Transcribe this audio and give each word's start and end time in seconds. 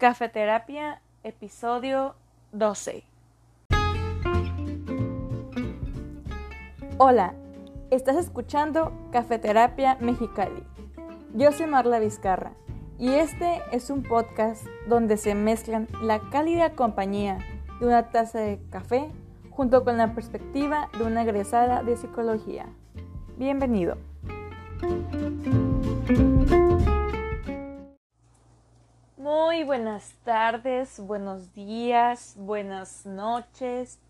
Cafeterapia, 0.00 1.02
episodio 1.24 2.14
12. 2.52 3.04
Hola, 6.96 7.34
estás 7.90 8.16
escuchando 8.16 8.94
Cafeterapia 9.12 9.98
Mexicali. 10.00 10.64
Yo 11.34 11.52
soy 11.52 11.66
Marla 11.66 11.98
Vizcarra 11.98 12.52
y 12.98 13.10
este 13.10 13.60
es 13.72 13.90
un 13.90 14.02
podcast 14.02 14.64
donde 14.88 15.18
se 15.18 15.34
mezclan 15.34 15.86
la 16.00 16.18
cálida 16.30 16.70
compañía 16.70 17.36
de 17.78 17.86
una 17.86 18.08
taza 18.08 18.38
de 18.38 18.58
café 18.70 19.06
junto 19.50 19.84
con 19.84 19.98
la 19.98 20.14
perspectiva 20.14 20.88
de 20.96 21.04
una 21.04 21.24
egresada 21.24 21.82
de 21.82 21.98
psicología. 21.98 22.64
Bienvenido. 23.36 23.98
Buenas 29.70 30.14
tardes, 30.24 30.98
buenos 30.98 31.54
días, 31.54 32.34
buenas 32.36 33.06
noches. 33.06 34.00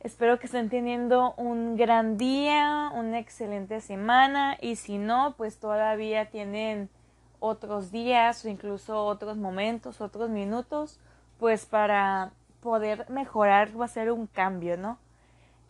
Espero 0.00 0.38
que 0.38 0.44
estén 0.44 0.68
teniendo 0.68 1.32
un 1.38 1.78
gran 1.78 2.18
día, 2.18 2.90
una 2.92 3.18
excelente 3.18 3.80
semana 3.80 4.58
y 4.60 4.76
si 4.76 4.98
no, 4.98 5.36
pues 5.38 5.58
todavía 5.58 6.28
tienen 6.28 6.90
otros 7.38 7.90
días 7.90 8.44
o 8.44 8.50
incluso 8.50 9.06
otros 9.06 9.38
momentos, 9.38 10.02
otros 10.02 10.28
minutos, 10.28 11.00
pues 11.38 11.64
para 11.64 12.32
poder 12.60 13.08
mejorar 13.08 13.70
o 13.74 13.82
hacer 13.82 14.12
un 14.12 14.26
cambio, 14.26 14.76
¿no? 14.76 14.98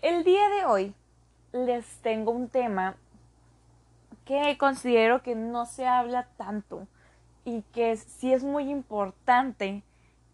El 0.03 0.25
día 0.25 0.49
de 0.49 0.65
hoy 0.65 0.95
les 1.53 1.87
tengo 1.99 2.33
un 2.33 2.49
tema 2.49 2.97
que 4.25 4.59
considero 4.59 5.23
que 5.23 5.37
no 5.37 5.67
se 5.67 5.87
habla 5.87 6.27
tanto 6.37 6.89
y 7.51 7.63
que 7.73 7.97
sí 7.97 8.33
es 8.33 8.45
muy 8.45 8.71
importante 8.71 9.83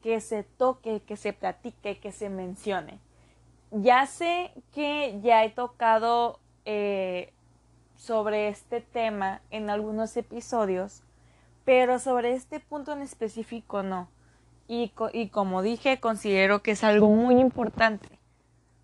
que 0.02 0.20
se 0.20 0.42
toque, 0.42 1.00
que 1.00 1.16
se 1.16 1.32
platique, 1.32 1.98
que 1.98 2.12
se 2.12 2.28
mencione. 2.28 2.98
Ya 3.70 4.06
sé 4.06 4.52
que 4.74 5.18
ya 5.22 5.42
he 5.44 5.50
tocado 5.50 6.38
eh, 6.66 7.32
sobre 7.96 8.48
este 8.48 8.82
tema 8.82 9.40
en 9.50 9.70
algunos 9.70 10.16
episodios, 10.16 11.02
pero 11.64 11.98
sobre 11.98 12.34
este 12.34 12.60
punto 12.60 12.92
en 12.92 13.00
específico 13.00 13.82
no. 13.82 14.08
Y, 14.68 14.92
y 15.12 15.28
como 15.30 15.62
dije, 15.62 15.98
considero 15.98 16.62
que 16.62 16.72
es 16.72 16.84
algo 16.84 17.08
muy 17.08 17.40
importante. 17.40 18.08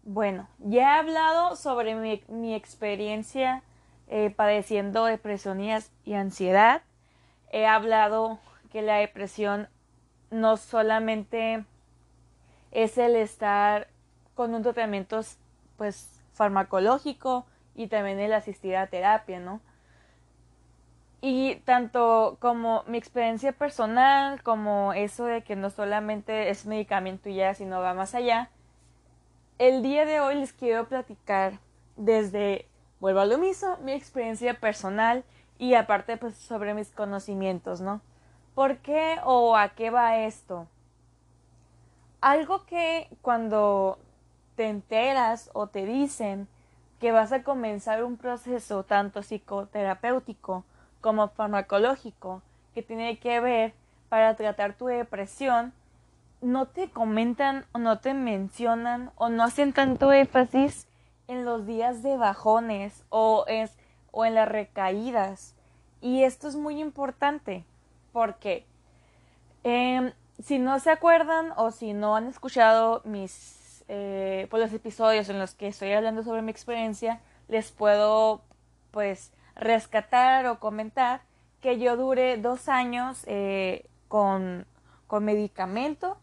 Bueno, 0.05 0.49
ya 0.59 0.97
he 0.97 1.01
hablado 1.01 1.55
sobre 1.57 1.95
mi, 2.29 2.55
experiencia 2.55 3.63
eh, 4.09 4.31
padeciendo 4.35 5.05
depresión 5.05 5.61
y 5.61 6.15
ansiedad 6.15 6.83
he 7.53 7.67
hablado 7.67 8.41
que 8.73 8.83
la 8.83 8.97
depresión 8.97 9.69
no 10.31 10.57
solamente 10.57 11.65
es 12.73 12.99
el 12.99 13.15
estar 13.17 13.89
con 14.35 14.55
un 14.55 14.63
tratamiento 14.63 15.21
pues 15.77 16.21
farmacológico 16.33 17.47
y 17.75 17.87
también 17.87 18.19
el 18.19 18.33
asistir 18.33 18.77
a 18.77 18.87
terapia, 18.87 19.39
¿no? 19.39 19.61
Y 21.21 21.57
tanto 21.65 22.39
como 22.41 22.83
mi 22.89 22.99
experiencia 22.99 23.53
personal, 23.53 24.43
como 24.43 24.93
eso 24.93 25.27
de 25.27 25.43
que 25.43 25.55
no 25.55 25.71
solamente 25.71 26.49
es 26.49 26.67
medicamento 26.67 27.29
ya, 27.29 27.55
sino 27.55 27.81
va 27.81 27.95
más 27.95 28.15
allá, 28.15 28.51
el 29.59 29.83
día 29.83 30.05
de 30.05 30.19
hoy 30.19 30.35
les 30.35 30.53
quiero 30.53 30.89
platicar 30.89 31.61
desde, 31.97 32.67
vuelvo 32.99 33.21
a 33.21 33.27
lo 33.27 33.39
mismo, 33.39 33.77
mi 33.85 33.93
experiencia 33.93 34.55
personal 34.55 35.25
y 35.63 35.77
aparte 35.77 36.17
pues 36.17 36.35
sobre 36.35 36.75
mis 36.75 36.91
conocimientos, 36.91 37.81
¿no? 37.81 38.01
¿Por 38.53 38.79
qué 38.79 39.21
o 39.23 39.57
a 39.57 39.69
qué 39.69 39.91
va 39.91 40.19
esto? 40.19 40.67
Algo 42.21 42.67
que 42.67 43.07
cuando 43.21 43.97
te 44.57 44.67
enteras 44.67 45.51
o 45.53 45.69
te 45.69 45.87
dicen 45.87 46.49
que 46.99 47.13
vas 47.13 47.31
a 47.31 47.45
comenzar 47.45 48.03
un 48.03 48.17
proceso 48.17 48.83
tanto 48.83 49.23
psicoterapéutico 49.23 50.65
como 51.01 51.29
farmacológico 51.29 52.43
que 52.75 52.83
tiene 52.83 53.21
que 53.21 53.39
ver 53.39 53.73
para 54.09 54.35
tratar 54.35 54.75
tu 54.75 54.87
depresión, 54.87 55.73
no 56.41 56.67
te 56.67 56.91
comentan 56.91 57.67
o 57.71 57.79
no 57.79 58.01
te 58.01 58.15
mencionan 58.15 59.13
o 59.15 59.29
no 59.29 59.45
hacen 59.45 59.73
tanto 59.73 60.13
énfasis 60.13 60.89
en 61.29 61.45
los 61.45 61.67
días 61.67 62.03
de 62.03 62.17
bajones 62.17 63.05
o 63.11 63.45
es 63.47 63.79
o 64.13 64.25
en 64.25 64.37
las 64.37 64.49
recaídas. 64.49 65.57
Y 66.01 66.23
esto 66.23 66.47
es 66.47 66.55
muy 66.55 66.81
importante 66.81 67.65
porque 68.13 68.65
em, 69.65 70.13
si 70.41 70.61
no 70.61 70.79
se 70.79 70.91
acuerdan 70.91 71.53
o 71.57 71.73
si 71.73 71.93
no 71.93 72.15
han 72.15 72.29
escuchado 72.29 73.03
mis 73.05 73.85
eh, 73.89 74.47
pues 74.51 74.63
los 74.63 74.73
episodios 74.73 75.29
en 75.29 75.39
los 75.39 75.55
que 75.55 75.69
estoy 75.69 75.93
hablando 75.93 76.23
sobre 76.23 76.43
mi 76.43 76.51
experiencia, 76.51 77.21
les 77.49 77.71
puedo 77.73 78.43
pues 78.91 79.33
rescatar 79.55 80.47
o 80.47 80.61
comentar 80.61 81.23
que 81.61 81.79
yo 81.79 81.97
duré 81.97 82.37
dos 82.37 82.69
años 82.69 83.23
eh, 83.27 83.87
con, 84.09 84.67
con 85.07 85.25
medicamento. 85.25 86.17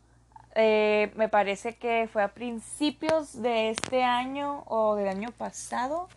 Eh, 0.56 1.12
me 1.16 1.30
parece 1.30 1.76
que 1.76 2.10
fue 2.12 2.24
a 2.24 2.30
principios 2.30 3.42
de 3.42 3.70
este 3.70 4.04
año 4.04 4.64
o 4.66 4.96
del 4.96 5.08
año 5.08 5.30
pasado 5.38 6.10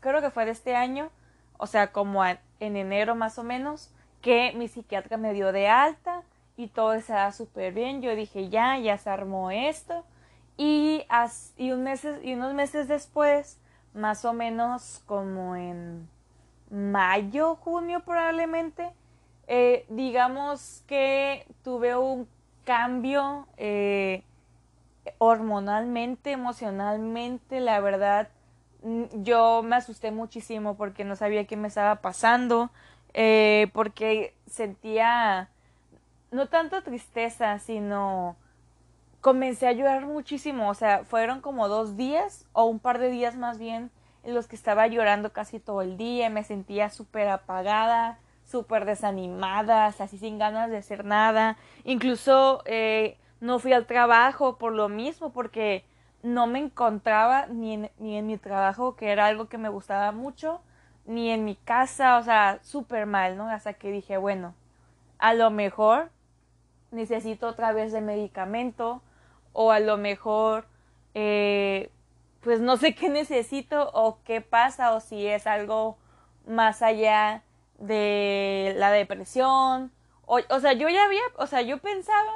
creo, 0.00 0.20
que 0.20 0.30
fue 0.30 0.44
de 0.44 0.52
este 0.52 0.74
año, 0.76 1.10
o 1.58 1.66
sea, 1.66 1.92
como 1.92 2.24
en, 2.24 2.38
enero 2.58 3.14
más 3.14 3.38
o 3.38 3.44
menos, 3.44 3.90
que 4.22 4.52
mi 4.54 4.68
psiquiatra 4.68 5.16
me 5.16 5.32
dio 5.32 5.52
de 5.52 5.68
alta 5.68 6.22
y 6.56 6.68
todo 6.68 6.94
estaba 6.94 7.32
súper 7.32 7.72
bien. 7.72 8.02
Yo 8.02 8.14
dije, 8.14 8.48
ya, 8.48 8.78
ya 8.78 8.98
se 8.98 9.10
armó 9.10 9.50
esto. 9.50 10.04
Y, 10.56 11.06
y, 11.56 11.72
meses, 11.72 12.20
y 12.22 12.34
unos 12.34 12.54
meses 12.54 12.86
después, 12.88 13.58
más 13.94 14.24
o 14.24 14.32
menos 14.32 15.02
como 15.06 15.56
en 15.56 16.08
mayo, 16.70 17.56
junio 17.56 18.00
probablemente, 18.00 18.90
eh, 19.46 19.84
digamos 19.88 20.84
que 20.86 21.46
tuve 21.64 21.96
un 21.96 22.28
cambio 22.64 23.48
eh, 23.56 24.22
hormonalmente, 25.18 26.30
emocionalmente, 26.32 27.60
la 27.60 27.80
verdad, 27.80 28.28
yo 29.22 29.62
me 29.62 29.76
asusté 29.76 30.10
muchísimo 30.10 30.76
porque 30.76 31.04
no 31.04 31.16
sabía 31.16 31.46
qué 31.46 31.56
me 31.56 31.68
estaba 31.68 31.96
pasando, 31.96 32.70
eh, 33.14 33.68
porque 33.72 34.34
sentía 34.46 35.48
no 36.30 36.46
tanto 36.46 36.82
tristeza, 36.82 37.58
sino 37.58 38.36
comencé 39.20 39.66
a 39.66 39.72
llorar 39.72 40.06
muchísimo, 40.06 40.70
o 40.70 40.74
sea, 40.74 41.04
fueron 41.04 41.40
como 41.40 41.68
dos 41.68 41.96
días 41.96 42.46
o 42.52 42.64
un 42.64 42.78
par 42.78 42.98
de 42.98 43.10
días 43.10 43.36
más 43.36 43.58
bien 43.58 43.90
en 44.22 44.34
los 44.34 44.46
que 44.46 44.56
estaba 44.56 44.86
llorando 44.86 45.32
casi 45.32 45.58
todo 45.58 45.82
el 45.82 45.96
día, 45.96 46.30
me 46.30 46.44
sentía 46.44 46.90
súper 46.90 47.28
apagada, 47.28 48.18
súper 48.46 48.84
desanimada, 48.84 49.86
así 49.86 50.18
sin 50.18 50.38
ganas 50.38 50.70
de 50.70 50.78
hacer 50.78 51.04
nada, 51.04 51.56
incluso 51.84 52.62
eh, 52.66 53.16
no 53.40 53.58
fui 53.58 53.72
al 53.72 53.86
trabajo 53.86 54.56
por 54.56 54.72
lo 54.72 54.88
mismo, 54.88 55.30
porque 55.32 55.84
no 56.22 56.46
me 56.46 56.58
encontraba 56.58 57.46
ni 57.46 57.74
en, 57.74 57.90
ni 57.98 58.16
en 58.16 58.26
mi 58.26 58.36
trabajo, 58.38 58.96
que 58.96 59.10
era 59.10 59.26
algo 59.26 59.48
que 59.48 59.58
me 59.58 59.68
gustaba 59.68 60.12
mucho, 60.12 60.60
ni 61.06 61.30
en 61.30 61.44
mi 61.44 61.56
casa, 61.56 62.18
o 62.18 62.22
sea, 62.22 62.60
súper 62.62 63.06
mal, 63.06 63.36
¿no? 63.36 63.48
Hasta 63.48 63.74
que 63.74 63.90
dije, 63.90 64.16
bueno, 64.16 64.54
a 65.18 65.34
lo 65.34 65.50
mejor 65.50 66.10
necesito 66.90 67.48
otra 67.48 67.72
vez 67.72 67.92
de 67.92 68.00
medicamento 68.00 69.02
o 69.52 69.72
a 69.72 69.80
lo 69.80 69.96
mejor 69.96 70.66
eh, 71.14 71.90
pues 72.40 72.60
no 72.60 72.76
sé 72.76 72.94
qué 72.96 73.08
necesito 73.08 73.90
o 73.92 74.18
qué 74.24 74.40
pasa 74.40 74.92
o 74.94 75.00
si 75.00 75.26
es 75.26 75.46
algo 75.46 75.96
más 76.46 76.82
allá 76.82 77.42
de 77.78 78.74
la 78.76 78.90
depresión 78.90 79.92
o, 80.26 80.40
o 80.48 80.60
sea 80.60 80.72
yo 80.72 80.88
ya 80.88 81.04
había 81.04 81.22
o 81.36 81.46
sea 81.46 81.62
yo 81.62 81.78
pensaba 81.78 82.32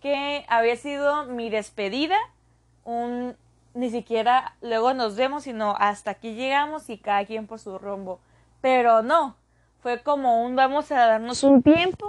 que 0.00 0.44
había 0.48 0.76
sido 0.76 1.24
mi 1.26 1.48
despedida 1.48 2.16
un 2.84 3.36
ni 3.74 3.90
siquiera 3.90 4.54
luego 4.60 4.92
nos 4.94 5.16
vemos, 5.16 5.44
sino 5.44 5.74
hasta 5.78 6.12
aquí 6.12 6.34
llegamos 6.34 6.90
y 6.90 6.98
cada 6.98 7.24
quien 7.24 7.46
por 7.46 7.58
su 7.58 7.78
rumbo. 7.78 8.20
Pero 8.60 9.02
no, 9.02 9.36
fue 9.80 10.02
como 10.02 10.44
un 10.44 10.56
vamos 10.56 10.92
a 10.92 11.06
darnos 11.06 11.42
un 11.42 11.62
tiempo 11.62 12.08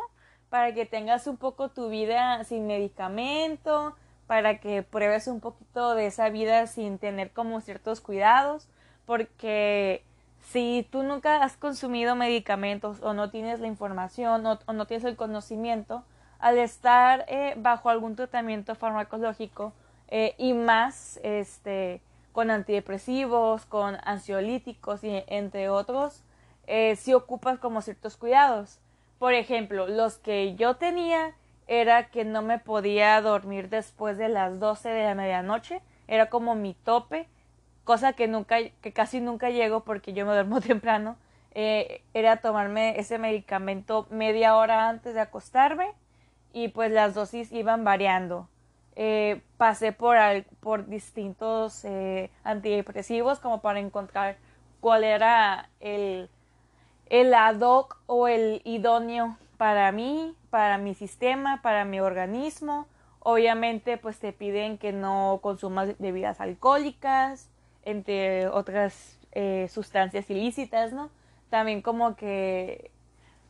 para 0.50 0.74
que 0.74 0.86
tengas 0.86 1.26
un 1.26 1.38
poco 1.38 1.70
tu 1.70 1.90
vida 1.90 2.44
sin 2.44 2.68
medicamento, 2.68 3.96
para 4.28 4.60
que 4.60 4.84
pruebes 4.84 5.28
un 5.28 5.40
poquito 5.40 5.96
de 5.96 6.08
esa 6.08 6.30
vida 6.30 6.68
sin 6.68 7.00
tener 7.00 7.32
como 7.32 7.60
ciertos 7.62 8.02
cuidados, 8.02 8.68
porque 9.06 10.04
si 10.42 10.88
tú 10.92 11.04
nunca 11.04 11.44
has 11.44 11.58
consumido 11.58 12.16
medicamentos 12.16 13.02
o 13.02 13.14
no 13.14 13.32
tienes 13.32 13.60
la 13.60 13.68
información 13.68 14.46
o, 14.46 14.74
no 14.74 14.86
tienes 14.86 15.06
el 15.06 15.16
conocimiento, 15.16 16.04
al 16.40 16.58
estar 16.58 17.26
eh, 17.30 17.56
bajo 17.58 17.90
algún 17.90 18.16
tratamiento 18.16 18.76
farmacológico, 18.76 19.74
eh, 20.10 20.36
y 20.38 20.54
más 20.54 21.20
este, 21.24 22.02
con 22.32 22.52
antidepresivos, 22.52 23.66
con 23.66 23.98
ansiolíticos 24.04 25.04
y 25.04 25.24
entre 25.28 25.70
otros, 25.70 26.24
eh, 26.68 26.96
si 26.96 27.14
ocupas 27.14 27.60
como 27.60 27.82
ciertos 27.82 28.18
cuidados. 28.18 28.80
Por 29.20 29.34
ejemplo, 29.34 29.88
los 29.88 30.18
que 30.18 30.56
yo 30.56 30.76
tenía 30.76 31.34
era 31.68 32.10
que 32.10 32.26
no 32.26 32.42
me 32.42 32.60
podía 32.60 33.22
dormir 33.22 33.70
después 33.70 34.18
de 34.18 34.30
las 34.30 34.60
12 34.60 34.90
de 34.90 35.04
la 35.04 35.16
medianoche, 35.16 35.82
era 36.08 36.30
como 36.30 36.56
mi 36.56 36.74
tope, 36.74 37.28
cosa 37.84 38.14
que 38.14 38.28
nunca, 38.28 38.58
que 38.82 38.94
casi 38.94 39.22
nunca 39.22 39.50
llego 39.50 39.82
porque 39.82 40.14
yo 40.14 40.26
me 40.26 40.34
duermo 40.34 40.62
temprano, 40.62 41.16
eh, 41.56 42.02
era 42.14 42.38
tomarme 42.38 43.00
ese 43.00 43.20
medicamento 43.20 44.08
media 44.10 44.56
hora 44.56 44.90
antes 44.90 45.14
de 45.14 45.22
acostarme 45.22 45.92
y 46.52 46.70
pues 46.70 46.92
las 46.92 47.14
dosis 47.14 47.52
iban 47.52 47.84
variando. 47.84 48.48
Eh, 48.96 49.42
pasé 49.58 49.92
por, 49.92 50.18
por 50.60 50.86
distintos 50.88 51.84
eh, 51.84 52.30
antidepresivos 52.44 53.40
como 53.40 53.62
para 53.62 53.80
encontrar 53.80 54.38
cuál 54.82 55.04
era 55.04 55.70
el, 55.80 56.30
el 57.08 57.34
ad 57.34 57.60
hoc 57.62 57.98
o 58.06 58.28
el 58.28 58.62
idóneo 58.66 59.38
para 59.58 59.92
mí, 59.92 60.36
para 60.50 60.78
mi 60.78 60.94
sistema, 60.94 61.62
para 61.62 61.86
mi 61.86 62.00
organismo. 62.00 62.88
Obviamente 63.20 63.98
pues 63.98 64.20
te 64.20 64.34
piden 64.34 64.78
que 64.78 64.92
no 64.92 65.40
consumas 65.42 65.98
bebidas 65.98 66.40
alcohólicas, 66.42 67.50
entre 67.84 68.48
otras 68.48 69.18
eh, 69.32 69.68
sustancias 69.72 70.30
ilícitas, 70.30 70.94
¿no? 70.94 71.10
También 71.50 71.82
como 71.82 72.16
que 72.16 72.92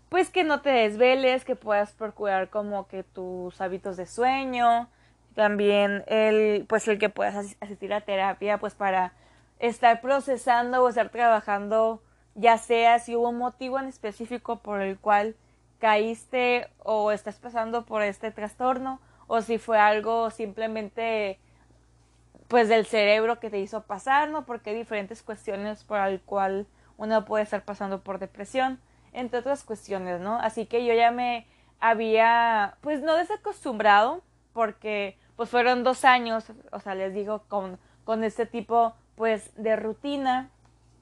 pues 0.10 0.30
que 0.30 0.44
no 0.44 0.62
te 0.62 0.70
desveles, 0.70 1.44
que 1.44 1.56
puedas 1.56 1.92
procurar 1.92 2.50
como 2.50 2.88
que 2.88 3.02
tus 3.02 3.60
hábitos 3.60 3.98
de 3.98 4.06
sueño, 4.06 4.88
también 5.34 6.04
el 6.08 6.66
pues 6.68 6.88
el 6.88 7.00
que 7.00 7.10
puedas 7.10 7.56
asistir 7.60 7.94
a 7.94 8.02
terapia 8.02 8.58
pues 8.58 8.74
para 8.74 9.14
estar 9.60 10.02
procesando 10.02 10.84
o 10.84 10.90
estar 10.90 11.10
trabajando 11.10 12.02
ya 12.36 12.58
sea 12.58 13.00
si 13.00 13.16
hubo 13.16 13.30
un 13.30 13.38
motivo 13.38 13.80
en 13.80 13.86
específico 13.86 14.60
por 14.60 14.82
el 14.82 14.98
cual 14.98 15.36
caíste 15.80 16.70
o 16.80 17.12
estás 17.12 17.36
pasando 17.36 17.86
por 17.86 18.02
este 18.02 18.32
trastorno 18.32 19.00
o 19.28 19.42
si 19.42 19.58
fue 19.58 19.80
algo 19.80 20.30
simplemente 20.30 21.40
pues 22.48 22.70
del 22.70 22.86
cerebro 22.86 23.40
que 23.40 23.50
te 23.50 23.60
hizo 23.60 23.82
pasar, 23.82 24.30
¿no? 24.30 24.46
Porque 24.46 24.70
hay 24.70 24.76
diferentes 24.76 25.24
cuestiones 25.24 25.84
por 25.84 26.00
el 26.00 26.22
cual 26.22 26.68
uno 26.98 27.26
puede 27.26 27.44
estar 27.44 27.64
pasando 27.64 28.02
por 28.04 28.20
depresión, 28.20 28.80
entre 29.12 29.40
otras 29.40 29.64
cuestiones, 29.64 30.20
¿no? 30.22 30.38
Así 30.38 30.66
que 30.66 30.86
yo 30.86 30.94
ya 30.94 31.12
me 31.12 31.48
había, 31.80 32.78
pues 32.82 33.02
no 33.02 33.16
desacostumbrado, 33.16 34.22
porque 34.54 35.18
pues 35.36 35.50
fueron 35.50 35.84
dos 35.84 36.06
años, 36.06 36.46
o 36.72 36.80
sea, 36.80 36.96
les 36.96 37.14
digo, 37.14 37.44
con, 37.48 37.80
con 38.04 38.24
este 38.24 38.46
tipo, 38.46 38.96
pues, 39.16 39.52
de 39.56 39.76
rutina, 39.76 40.50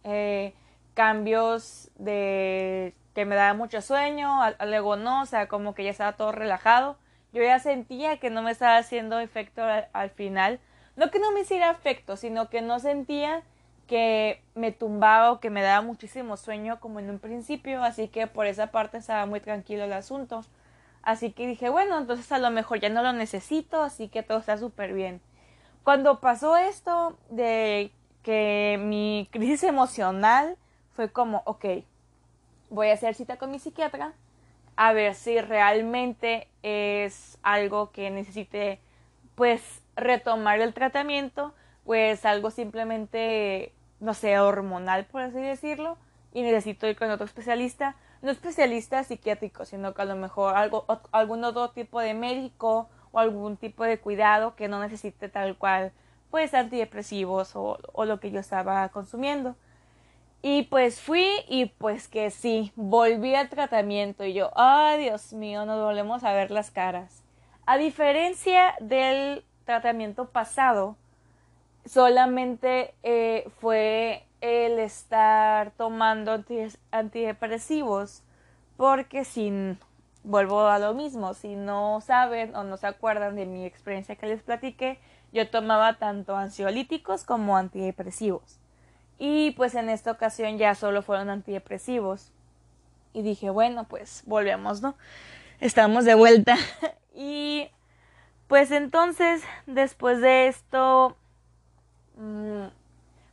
eh, 0.03 0.53
cambios 0.93 1.89
de 1.95 2.95
que 3.13 3.25
me 3.25 3.35
daba 3.35 3.53
mucho 3.53 3.81
sueño, 3.81 4.39
luego 4.65 4.95
no, 4.95 5.21
o 5.21 5.25
sea, 5.25 5.47
como 5.47 5.75
que 5.75 5.83
ya 5.83 5.91
estaba 5.91 6.13
todo 6.13 6.31
relajado. 6.31 6.97
Yo 7.33 7.43
ya 7.43 7.59
sentía 7.59 8.17
que 8.17 8.29
no 8.29 8.41
me 8.41 8.51
estaba 8.51 8.77
haciendo 8.77 9.19
efecto 9.19 9.63
al 9.93 10.09
final, 10.11 10.59
no 10.95 11.11
que 11.11 11.19
no 11.19 11.31
me 11.31 11.41
hiciera 11.41 11.71
efecto, 11.71 12.17
sino 12.17 12.49
que 12.49 12.61
no 12.61 12.79
sentía 12.79 13.43
que 13.87 14.41
me 14.55 14.71
tumbaba 14.71 15.31
o 15.31 15.39
que 15.39 15.49
me 15.49 15.61
daba 15.61 15.81
muchísimo 15.81 16.37
sueño 16.37 16.79
como 16.79 16.99
en 16.99 17.09
un 17.09 17.19
principio, 17.19 17.83
así 17.83 18.07
que 18.07 18.27
por 18.27 18.45
esa 18.45 18.67
parte 18.67 18.97
estaba 18.97 19.25
muy 19.25 19.41
tranquilo 19.41 19.83
el 19.83 19.93
asunto. 19.93 20.41
Así 21.03 21.31
que 21.31 21.47
dije, 21.47 21.69
bueno, 21.69 21.97
entonces 21.97 22.31
a 22.31 22.37
lo 22.37 22.51
mejor 22.51 22.79
ya 22.79 22.89
no 22.89 23.01
lo 23.01 23.13
necesito, 23.13 23.81
así 23.81 24.07
que 24.07 24.23
todo 24.23 24.37
está 24.37 24.57
súper 24.57 24.93
bien. 24.93 25.21
Cuando 25.83 26.19
pasó 26.19 26.57
esto 26.57 27.17
de 27.29 27.91
que 28.23 28.79
mi 28.79 29.27
crisis 29.31 29.63
emocional 29.63 30.57
fue 30.95 31.11
como, 31.11 31.41
ok, 31.45 31.65
voy 32.69 32.89
a 32.89 32.93
hacer 32.93 33.15
cita 33.15 33.37
con 33.37 33.51
mi 33.51 33.59
psiquiatra 33.59 34.13
a 34.75 34.93
ver 34.93 35.15
si 35.15 35.39
realmente 35.41 36.47
es 36.63 37.37
algo 37.43 37.91
que 37.91 38.09
necesite 38.09 38.79
pues 39.35 39.81
retomar 39.95 40.61
el 40.61 40.73
tratamiento, 40.73 41.53
pues 41.85 42.25
algo 42.25 42.51
simplemente, 42.51 43.73
no 43.99 44.13
sé, 44.13 44.39
hormonal, 44.39 45.05
por 45.05 45.21
así 45.21 45.39
decirlo, 45.39 45.97
y 46.33 46.41
necesito 46.41 46.87
ir 46.87 46.95
con 46.95 47.09
otro 47.09 47.25
especialista, 47.25 47.95
no 48.21 48.31
especialista 48.31 49.03
psiquiátrico, 49.03 49.65
sino 49.65 49.93
que 49.93 50.01
a 50.01 50.05
lo 50.05 50.15
mejor 50.15 50.55
algo, 50.55 50.85
algún 51.11 51.43
otro 51.43 51.71
tipo 51.71 51.99
de 51.99 52.13
médico 52.13 52.89
o 53.11 53.19
algún 53.19 53.57
tipo 53.57 53.83
de 53.83 53.99
cuidado 53.99 54.55
que 54.55 54.67
no 54.67 54.79
necesite 54.79 55.29
tal 55.29 55.57
cual, 55.57 55.91
pues 56.29 56.53
antidepresivos 56.53 57.55
o, 57.55 57.77
lo 58.05 58.19
que 58.19 58.31
yo 58.31 58.39
estaba 58.39 58.87
consumiendo. 58.89 59.55
Y 60.43 60.63
pues 60.63 61.01
fui 61.01 61.27
y 61.47 61.67
pues 61.67 62.07
que 62.07 62.31
sí, 62.31 62.71
volví 62.75 63.35
al 63.35 63.49
tratamiento 63.49 64.23
y 64.23 64.33
yo, 64.33 64.51
ay 64.55 64.99
Dios 65.01 65.33
mío, 65.33 65.65
nos 65.65 65.79
volvemos 65.83 66.23
a 66.23 66.33
ver 66.33 66.49
las 66.51 66.71
caras. 66.71 67.23
A 67.65 67.77
diferencia 67.77 68.75
del 68.79 69.43
tratamiento 69.65 70.29
pasado 70.29 70.95
solamente 71.85 72.95
eh, 73.03 73.47
fue 73.59 74.25
el 74.41 74.79
estar 74.79 75.71
tomando 75.71 76.43
antidepresivos 76.91 78.23
porque 78.77 79.23
sin 79.23 79.77
vuelvo 80.23 80.61
a 80.67 80.79
lo 80.79 80.93
mismo 80.93 81.33
si 81.33 81.55
no 81.55 82.01
saben 82.01 82.55
o 82.55 82.63
no 82.63 82.77
se 82.77 82.87
acuerdan 82.87 83.35
de 83.35 83.45
mi 83.45 83.65
experiencia 83.65 84.15
que 84.15 84.27
les 84.27 84.41
platiqué 84.41 84.99
yo 85.31 85.49
tomaba 85.49 85.93
tanto 85.93 86.35
ansiolíticos 86.35 87.23
como 87.23 87.55
antidepresivos. 87.55 88.59
Y 89.17 89.51
pues 89.51 89.75
en 89.75 89.87
esta 89.87 90.11
ocasión 90.11 90.57
ya 90.57 90.75
solo 90.75 91.01
fueron 91.03 91.29
antidepresivos. 91.29 92.31
Y 93.13 93.21
dije 93.21 93.49
bueno 93.49 93.85
pues 93.85 94.23
volvemos 94.25 94.81
no 94.81 94.95
estamos 95.61 96.03
de 96.05 96.15
vuelta. 96.15 96.57
Y 97.13 97.69
pues 98.47 98.71
entonces, 98.71 99.43
después 99.65 100.21
de 100.21 100.47
esto, 100.47 101.15
mm, 102.15 102.65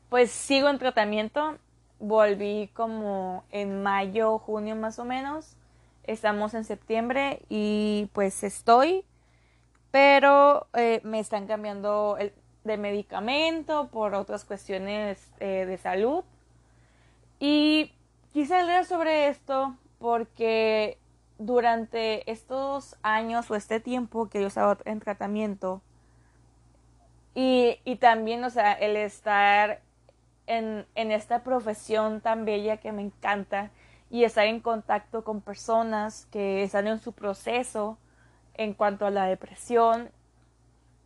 pues 0.08 0.30
sigo 0.30 0.68
en 0.68 0.78
tratamiento. 0.78 1.58
Volví 2.00 2.70
como 2.74 3.44
en 3.50 3.82
mayo, 3.82 4.38
junio 4.38 4.76
más 4.76 4.98
o 4.98 5.04
menos. 5.04 5.56
Estamos 6.04 6.54
en 6.54 6.64
septiembre 6.64 7.42
y 7.48 8.08
pues 8.12 8.42
estoy, 8.42 9.04
pero 9.90 10.66
eh, 10.74 11.00
me 11.04 11.18
están 11.18 11.46
cambiando 11.46 12.16
el, 12.18 12.32
de 12.64 12.76
medicamento 12.76 13.88
por 13.88 14.14
otras 14.14 14.44
cuestiones 14.44 15.32
eh, 15.40 15.66
de 15.66 15.76
salud. 15.76 16.24
Y 17.40 17.92
quise 18.32 18.56
hablar 18.56 18.84
sobre 18.84 19.28
esto 19.28 19.76
porque 19.98 20.98
durante 21.38 22.30
estos 22.30 22.96
años 23.02 23.50
o 23.50 23.54
este 23.54 23.80
tiempo 23.80 24.28
que 24.28 24.40
yo 24.40 24.46
estaba 24.46 24.78
en 24.84 25.00
tratamiento 25.00 25.82
y, 27.34 27.78
y 27.84 27.96
también, 27.96 28.42
o 28.42 28.50
sea, 28.50 28.72
el 28.72 28.96
estar 28.96 29.80
en, 30.48 30.86
esta 30.94 31.42
profesión 31.44 32.20
tan 32.20 32.44
bella 32.44 32.78
que 32.78 32.92
me 32.92 33.02
encanta 33.02 33.70
y 34.10 34.24
estar 34.24 34.46
en 34.46 34.60
contacto 34.60 35.22
con 35.22 35.40
personas 35.40 36.26
que 36.32 36.62
están 36.62 36.86
en 36.88 36.98
su 36.98 37.12
proceso 37.12 37.98
en 38.54 38.74
cuanto 38.74 39.06
a 39.06 39.10
la 39.10 39.26
depresión 39.26 40.10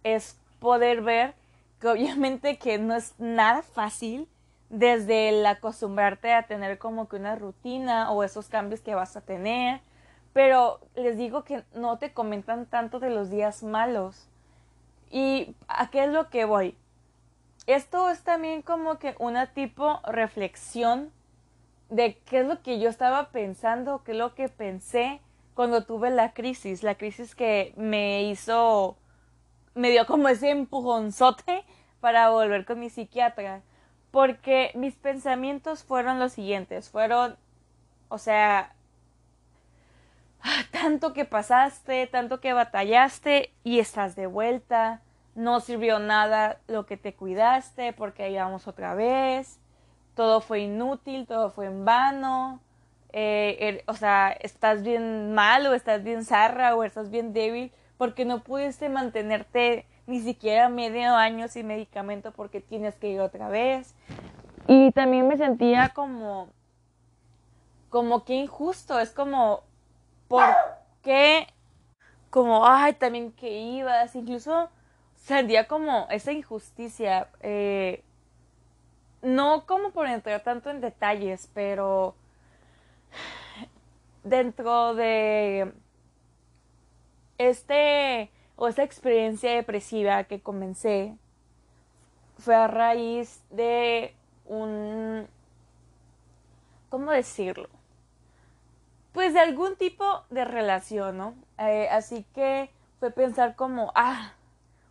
es 0.05 0.39
poder 0.61 1.03
ver 1.03 1.35
que 1.81 1.89
obviamente 1.89 2.59
que 2.59 2.79
no 2.79 2.95
es 2.95 3.15
nada 3.19 3.63
fácil 3.63 4.29
desde 4.71 5.29
el 5.29 5.45
acostumbrarte 5.45 6.33
a 6.33 6.47
tener 6.47 6.79
como 6.79 7.09
que 7.09 7.17
una 7.17 7.37
rutina 7.37 8.11
o 8.11 8.23
esos 8.23 8.49
cambios 8.49 8.81
que 8.81 8.95
vas 8.95 9.17
a 9.17 9.21
tener 9.21 9.81
pero 10.33 10.81
les 10.95 11.17
digo 11.17 11.45
que 11.45 11.65
no 11.75 11.99
te 11.99 12.13
comentan 12.13 12.67
tanto 12.67 13.01
de 13.01 13.11
los 13.11 13.31
días 13.31 13.63
malos. 13.63 14.29
¿Y 15.11 15.55
a 15.69 15.91
qué 15.91 16.05
es 16.05 16.11
lo 16.11 16.31
que 16.31 16.45
voy? 16.47 16.77
Esto 17.67 18.11
es 18.11 18.23
también 18.23 18.63
como 18.63 18.99
que 18.99 19.15
una 19.19 19.53
tipo 19.53 20.01
reflexión 20.05 21.13
de 21.91 22.19
qué 22.27 22.41
es 22.41 22.47
lo 22.47 22.63
que 22.63 22.81
yo 22.81 22.89
estaba 22.89 23.29
pensando, 23.29 24.03
qué 24.03 24.13
es 24.13 24.19
lo 24.19 24.35
que 24.35 24.49
pensé 24.49 25.21
cuando 25.55 25.85
tuve 25.85 26.11
la 26.11 26.33
crisis, 26.33 26.83
la 26.83 26.97
crisis 26.97 27.35
que 27.35 27.75
me 27.77 28.25
hizo, 28.25 28.97
me 29.75 29.91
dio 29.91 30.07
como 30.07 30.29
ese 30.29 30.51
empujonzote 30.51 31.65
para 32.01 32.31
volver 32.31 32.65
con 32.65 32.81
mi 32.81 32.91
psiquiatra, 32.91 33.63
porque 34.11 34.73
mis 34.75 34.95
pensamientos 34.95 35.85
fueron 35.85 36.19
los 36.19 36.33
siguientes, 36.33 36.91
fueron, 36.91 37.37
o 38.09 38.19
sea, 38.19 38.75
tanto 40.73 41.13
que 41.13 41.25
pasaste, 41.25 42.07
tanto 42.07 42.41
que 42.41 42.53
batallaste 42.55 43.53
y 43.63 43.79
estás 43.79 44.17
de 44.17 44.27
vuelta, 44.27 45.03
no 45.35 45.61
sirvió 45.61 45.99
nada 45.99 46.59
lo 46.67 46.87
que 46.87 46.97
te 46.97 47.15
cuidaste 47.15 47.93
porque 47.93 48.25
ahí 48.25 48.39
otra 48.39 48.95
vez, 48.95 49.59
todo 50.15 50.41
fue 50.41 50.61
inútil, 50.61 51.27
todo 51.27 51.51
fue 51.51 51.67
en 51.67 51.85
vano, 51.85 52.61
eh, 53.13 53.57
er, 53.61 53.85
o 53.87 53.95
sea, 53.95 54.31
estás 54.31 54.83
bien 54.83 55.35
mal 55.35 55.67
o 55.67 55.75
estás 55.75 56.03
bien 56.03 56.25
zarra 56.25 56.75
o 56.75 56.85
estás 56.85 57.11
bien 57.11 57.33
débil 57.33 57.73
porque 57.99 58.25
no 58.25 58.43
pudiste 58.43 58.89
mantenerte 58.89 59.87
ni 60.07 60.21
siquiera 60.21 60.69
medio 60.69 61.15
año 61.15 61.49
sin 61.49 61.67
medicamento 61.67 62.33
porque 62.33 62.61
tienes 62.61 62.97
que 62.97 63.09
ir 63.09 63.21
otra 63.21 63.49
vez. 63.49 63.95
Y 64.67 64.93
también 64.93 65.29
me 65.29 65.37
sentía 65.37 65.91
como, 65.95 66.49
como 67.91 68.25
que 68.25 68.35
injusto, 68.35 68.99
es 68.99 69.11
como 69.11 69.63
¿Por 70.33 70.47
qué? 71.03 71.47
como, 72.31 72.67
ay, 72.67 72.95
también 72.95 73.33
que 73.33 73.51
ibas, 73.51 74.17
incluso 74.17 74.71
sentía 75.23 75.69
como 75.69 76.07
esa 76.11 76.33
injusticia, 76.33 77.29
eh, 77.41 78.03
no 79.23 79.67
como 79.67 79.93
por 79.93 80.07
entrar 80.09 80.43
tanto 80.43 80.71
en 80.71 80.81
detalles, 80.81 81.49
pero 81.55 82.15
dentro 84.25 84.95
de 84.95 85.73
este 87.39 88.31
o 88.57 88.69
esa 88.69 88.83
experiencia 88.83 89.53
depresiva 89.53 90.25
que 90.25 90.41
comencé 90.41 91.17
fue 92.39 92.55
a 92.55 92.67
raíz 92.67 93.43
de 93.51 94.15
un 94.45 95.27
¿cómo 96.91 97.11
decirlo? 97.13 97.69
Pues 99.13 99.35
de 99.35 99.41
algún 99.41 99.77
tipo 99.77 100.25
de 100.31 100.45
relación, 100.45 101.19
¿no? 101.19 101.35
Eh, 101.59 101.89
así 101.91 102.25
que 102.35 102.71
fue 102.99 103.11
pensar 103.11 103.57
como, 103.57 103.93
ah, 103.95 104.33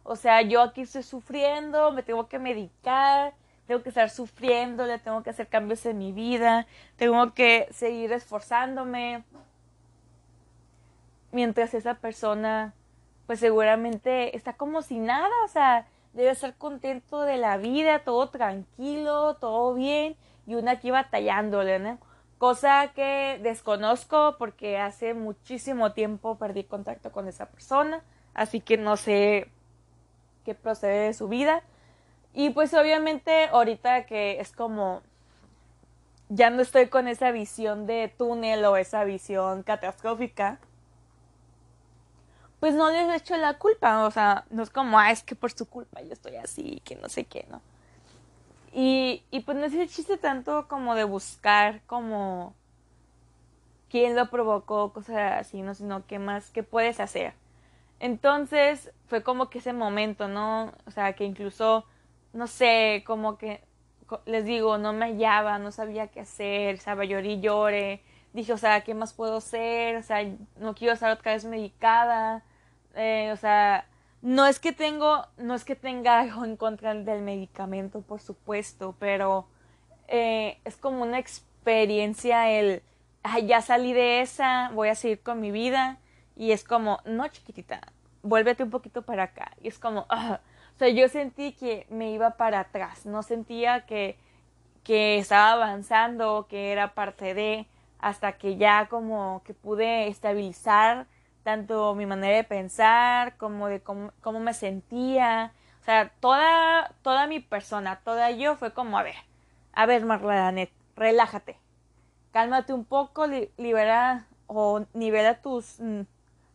o 0.03 0.15
sea, 0.15 0.41
yo 0.41 0.61
aquí 0.61 0.81
estoy 0.81 1.03
sufriendo, 1.03 1.91
me 1.91 2.03
tengo 2.03 2.27
que 2.27 2.39
medicar, 2.39 3.33
tengo 3.67 3.83
que 3.83 3.89
estar 3.89 4.09
sufriendo, 4.09 4.85
le 4.85 4.99
tengo 4.99 5.23
que 5.23 5.29
hacer 5.29 5.47
cambios 5.47 5.85
en 5.85 5.97
mi 5.97 6.11
vida, 6.11 6.67
tengo 6.97 7.33
que 7.33 7.67
seguir 7.71 8.11
esforzándome. 8.11 9.23
Mientras 11.31 11.73
esa 11.73 11.95
persona, 11.95 12.73
pues 13.27 13.39
seguramente 13.39 14.35
está 14.35 14.53
como 14.53 14.81
si 14.81 14.99
nada, 14.99 15.29
o 15.45 15.47
sea, 15.47 15.87
debe 16.13 16.31
estar 16.31 16.55
contento 16.55 17.21
de 17.21 17.37
la 17.37 17.57
vida, 17.57 17.99
todo 17.99 18.29
tranquilo, 18.29 19.35
todo 19.35 19.73
bien, 19.73 20.17
y 20.45 20.55
una 20.55 20.71
aquí 20.71 20.91
batallándole, 20.91 21.79
¿no? 21.79 21.97
Cosa 22.37 22.91
que 22.93 23.39
desconozco 23.41 24.35
porque 24.37 24.79
hace 24.79 25.13
muchísimo 25.13 25.93
tiempo 25.93 26.37
perdí 26.37 26.63
contacto 26.63 27.11
con 27.11 27.27
esa 27.27 27.45
persona, 27.45 28.03
así 28.33 28.59
que 28.59 28.77
no 28.77 28.97
sé 28.97 29.49
qué 30.43 30.55
procede 30.55 31.07
de 31.07 31.13
su 31.13 31.27
vida. 31.27 31.63
Y 32.33 32.51
pues 32.51 32.73
obviamente 32.73 33.47
ahorita 33.47 34.05
que 34.05 34.39
es 34.39 34.51
como 34.51 35.01
ya 36.29 36.49
no 36.49 36.61
estoy 36.61 36.87
con 36.87 37.07
esa 37.09 37.31
visión 37.31 37.85
de 37.85 38.07
túnel 38.17 38.63
o 38.63 38.77
esa 38.77 39.03
visión 39.03 39.63
catastrófica, 39.63 40.59
pues 42.61 42.73
no 42.73 42.89
les 42.89 43.09
he 43.09 43.15
hecho 43.15 43.35
la 43.37 43.57
culpa, 43.57 44.05
o 44.05 44.11
sea, 44.11 44.45
no 44.49 44.63
es 44.63 44.69
como, 44.69 44.97
ah, 44.97 45.11
es 45.11 45.23
que 45.23 45.35
por 45.35 45.51
su 45.51 45.65
culpa 45.65 46.01
yo 46.01 46.13
estoy 46.13 46.37
así, 46.37 46.81
que 46.85 46.95
no 46.95 47.09
sé 47.09 47.25
qué, 47.25 47.45
¿no? 47.49 47.61
Y, 48.71 49.23
y 49.31 49.41
pues 49.41 49.57
no 49.57 49.65
es 49.65 49.73
el 49.73 49.89
chiste 49.89 50.15
tanto 50.17 50.67
como 50.69 50.95
de 50.95 51.03
buscar 51.03 51.81
como 51.87 52.53
quién 53.89 54.15
lo 54.15 54.29
provocó, 54.29 54.93
cosas 54.93 55.39
así, 55.39 55.61
¿no? 55.61 55.73
Sino 55.75 56.05
qué 56.05 56.17
más, 56.17 56.49
qué 56.51 56.63
puedes 56.63 57.01
hacer. 57.01 57.33
Entonces 58.01 58.91
fue 59.07 59.23
como 59.23 59.49
que 59.49 59.59
ese 59.59 59.73
momento, 59.73 60.27
¿no? 60.27 60.73
O 60.87 60.91
sea, 60.91 61.13
que 61.13 61.23
incluso 61.23 61.85
no 62.33 62.47
sé, 62.47 63.03
como 63.05 63.37
que 63.37 63.63
les 64.25 64.45
digo, 64.45 64.77
no 64.77 64.93
me 64.93 65.05
hallaba, 65.05 65.59
no 65.59 65.71
sabía 65.71 66.07
qué 66.07 66.21
hacer, 66.21 66.75
estaba 66.75 67.05
lloré 67.05 67.33
y 67.33 67.41
lloré. 67.41 68.01
Dije, 68.33 68.53
o 68.53 68.57
sea, 68.57 68.81
¿qué 68.81 68.93
más 68.93 69.13
puedo 69.13 69.37
hacer? 69.37 69.97
O 69.97 70.03
sea, 70.03 70.25
no 70.57 70.73
quiero 70.75 70.93
estar 70.93 71.11
otra 71.11 71.33
vez 71.33 71.45
medicada. 71.45 72.43
Eh, 72.95 73.29
o 73.33 73.37
sea, 73.37 73.85
no 74.21 74.47
es 74.47 74.59
que 74.59 74.71
tengo, 74.73 75.27
no 75.37 75.55
es 75.55 75.63
que 75.65 75.75
tenga 75.75 76.19
algo 76.21 76.43
en 76.45 76.57
contra 76.57 76.93
del 76.93 77.21
medicamento, 77.21 78.01
por 78.01 78.21
supuesto, 78.21 78.95
pero 78.99 79.47
eh, 80.07 80.59
es 80.65 80.75
como 80.77 81.03
una 81.03 81.19
experiencia 81.19 82.49
el, 82.49 82.81
ya 83.45 83.61
salí 83.61 83.93
de 83.93 84.21
esa, 84.21 84.71
voy 84.73 84.89
a 84.89 84.95
seguir 84.95 85.21
con 85.21 85.39
mi 85.39 85.51
vida. 85.51 85.99
Y 86.41 86.53
es 86.53 86.63
como, 86.63 87.01
no, 87.05 87.27
chiquitita, 87.27 87.81
vuélvete 88.23 88.63
un 88.63 88.71
poquito 88.71 89.03
para 89.03 89.25
acá. 89.25 89.51
Y 89.61 89.67
es 89.67 89.77
como, 89.77 90.07
sea, 90.79 90.89
yo 90.89 91.07
sentí 91.07 91.51
que 91.53 91.85
me 91.91 92.09
iba 92.09 92.31
para 92.31 92.61
atrás, 92.61 93.05
no 93.05 93.21
sentía 93.21 93.85
que, 93.85 94.17
que 94.83 95.19
estaba 95.19 95.51
avanzando, 95.51 96.47
que 96.49 96.71
era 96.71 96.95
parte 96.95 97.35
de, 97.35 97.67
hasta 97.99 98.39
que 98.39 98.57
ya 98.57 98.87
como 98.87 99.43
que 99.45 99.53
pude 99.53 100.07
estabilizar 100.07 101.05
tanto 101.43 101.93
mi 101.93 102.07
manera 102.07 102.37
de 102.37 102.43
pensar 102.43 103.37
como 103.37 103.67
de 103.67 103.81
cómo, 103.81 104.11
cómo 104.21 104.39
me 104.39 104.55
sentía. 104.55 105.53
O 105.81 105.83
sea, 105.83 106.09
toda, 106.21 106.91
toda 107.03 107.27
mi 107.27 107.39
persona, 107.39 107.99
toda 108.03 108.31
yo 108.31 108.55
fue 108.55 108.73
como, 108.73 108.97
a 108.97 109.03
ver, 109.03 109.15
a 109.73 109.85
ver, 109.85 110.05
Marlanet, 110.07 110.71
relájate, 110.95 111.59
cálmate 112.31 112.73
un 112.73 112.83
poco, 112.83 113.27
libera 113.27 114.25
o 114.47 114.85
nivela 114.95 115.39
tus, 115.43 115.79
mm, 115.79 116.01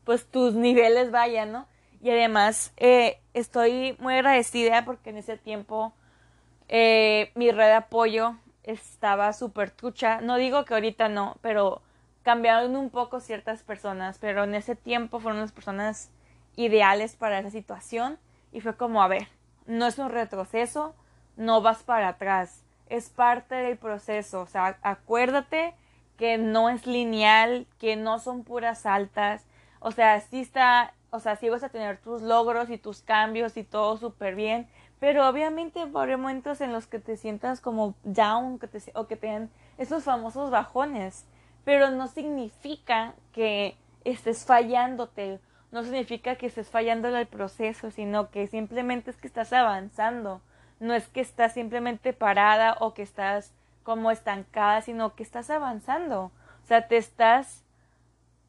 pues 0.06 0.24
tus 0.24 0.54
niveles, 0.54 1.10
vaya, 1.10 1.44
¿no? 1.44 1.66
Y 2.00 2.10
además 2.10 2.72
eh, 2.76 3.20
estoy 3.34 3.96
muy 3.98 4.14
agradecida 4.14 4.84
porque 4.84 5.10
en 5.10 5.18
ese 5.18 5.36
tiempo 5.36 5.92
eh, 6.68 7.32
mi 7.34 7.50
red 7.50 7.66
de 7.66 7.72
apoyo 7.72 8.36
estaba 8.62 9.32
súper 9.32 9.70
trucha. 9.70 10.20
No 10.20 10.36
digo 10.36 10.64
que 10.64 10.74
ahorita 10.74 11.08
no, 11.08 11.36
pero 11.42 11.82
cambiaron 12.22 12.76
un 12.76 12.90
poco 12.90 13.18
ciertas 13.18 13.64
personas, 13.64 14.18
pero 14.20 14.44
en 14.44 14.54
ese 14.54 14.76
tiempo 14.76 15.18
fueron 15.18 15.40
las 15.40 15.52
personas 15.52 16.10
ideales 16.54 17.16
para 17.16 17.40
esa 17.40 17.50
situación 17.50 18.18
y 18.52 18.60
fue 18.60 18.76
como, 18.76 19.02
a 19.02 19.08
ver, 19.08 19.28
no 19.66 19.86
es 19.86 19.98
un 19.98 20.08
retroceso, 20.08 20.94
no 21.36 21.62
vas 21.62 21.82
para 21.82 22.08
atrás, 22.08 22.62
es 22.88 23.10
parte 23.10 23.56
del 23.56 23.76
proceso, 23.76 24.42
o 24.42 24.46
sea, 24.46 24.78
acuérdate 24.82 25.74
que 26.16 26.38
no 26.38 26.70
es 26.70 26.86
lineal, 26.86 27.66
que 27.78 27.96
no 27.96 28.20
son 28.20 28.44
puras 28.44 28.86
altas, 28.86 29.44
o 29.86 29.92
sea, 29.92 30.20
sí 30.20 30.40
está 30.40 30.92
o 31.10 31.20
sea, 31.20 31.36
sí 31.36 31.48
vas 31.48 31.62
a 31.62 31.68
tener 31.68 31.98
tus 31.98 32.22
logros 32.22 32.68
y 32.70 32.78
tus 32.78 33.02
cambios 33.02 33.56
y 33.56 33.62
todo 33.62 33.96
súper 33.96 34.34
bien, 34.34 34.68
pero 34.98 35.28
obviamente 35.28 35.80
habrá 35.80 36.16
momentos 36.16 36.60
en 36.60 36.72
los 36.72 36.86
que 36.86 36.98
te 36.98 37.16
sientas 37.16 37.60
como 37.60 37.94
down 38.02 38.58
que 38.58 38.66
te, 38.66 38.82
o 38.94 39.06
que 39.06 39.16
te 39.16 39.28
den 39.28 39.50
esos 39.78 40.04
famosos 40.04 40.50
bajones, 40.50 41.24
pero 41.64 41.90
no 41.90 42.08
significa 42.08 43.14
que 43.32 43.76
estés 44.04 44.44
fallándote, 44.44 45.38
no 45.70 45.84
significa 45.84 46.34
que 46.34 46.46
estés 46.46 46.68
fallando 46.68 47.08
el 47.08 47.26
proceso, 47.26 47.90
sino 47.90 48.30
que 48.30 48.46
simplemente 48.46 49.10
es 49.10 49.16
que 49.16 49.28
estás 49.28 49.52
avanzando, 49.52 50.40
no 50.80 50.94
es 50.94 51.06
que 51.08 51.20
estás 51.20 51.54
simplemente 51.54 52.12
parada 52.12 52.76
o 52.80 52.94
que 52.94 53.02
estás 53.02 53.52
como 53.84 54.10
estancada, 54.10 54.82
sino 54.82 55.14
que 55.14 55.22
estás 55.22 55.48
avanzando, 55.50 56.32
o 56.64 56.66
sea, 56.66 56.88
te 56.88 56.96
estás 56.96 57.65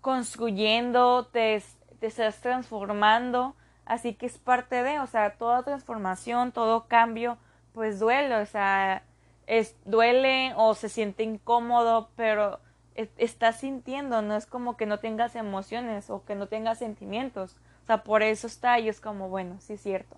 construyendo, 0.08 1.26
te, 1.34 1.62
te 2.00 2.08
estás 2.08 2.38
transformando, 2.38 3.56
así 3.84 4.14
que 4.14 4.26
es 4.26 4.38
parte 4.38 4.82
de, 4.82 5.02
o 5.02 5.08
sea, 5.08 5.32
toda 5.32 5.64
transformación, 5.64 6.54
todo 6.54 6.88
cambio, 6.88 7.38
pues 7.74 8.00
duele, 8.00 8.34
o 8.36 8.46
sea, 8.46 9.04
es, 9.48 9.76
duele 9.84 10.54
o 10.56 10.76
se 10.76 10.88
siente 10.88 11.24
incómodo, 11.24 12.10
pero 12.16 12.62
estás 12.96 13.58
sintiendo, 13.60 14.22
no 14.22 14.38
es 14.38 14.46
como 14.46 14.78
que 14.78 14.86
no 14.86 15.00
tengas 15.00 15.36
emociones 15.36 16.10
o 16.10 16.24
que 16.24 16.36
no 16.36 16.48
tengas 16.48 16.80
sentimientos, 16.80 17.58
o 17.84 17.88
sea, 17.88 18.06
por 18.06 18.24
eso 18.24 18.48
está 18.48 18.80
y 18.80 18.88
es 18.88 19.02
como, 19.02 19.28
bueno, 19.28 19.58
sí 19.60 19.74
es 19.74 19.82
cierto. 19.82 20.16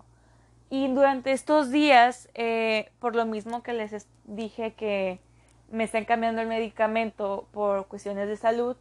Y 0.70 0.86
durante 0.86 1.32
estos 1.32 1.72
días, 1.72 2.28
eh, 2.34 2.92
por 3.00 3.16
lo 3.16 3.26
mismo 3.26 3.64
que 3.64 3.72
les 3.72 4.06
dije 4.22 4.72
que 4.74 5.18
me 5.68 5.82
están 5.82 6.04
cambiando 6.04 6.42
el 6.42 6.46
medicamento 6.46 7.48
por 7.50 7.88
cuestiones 7.88 8.28
de 8.28 8.36
salud, 8.36 8.76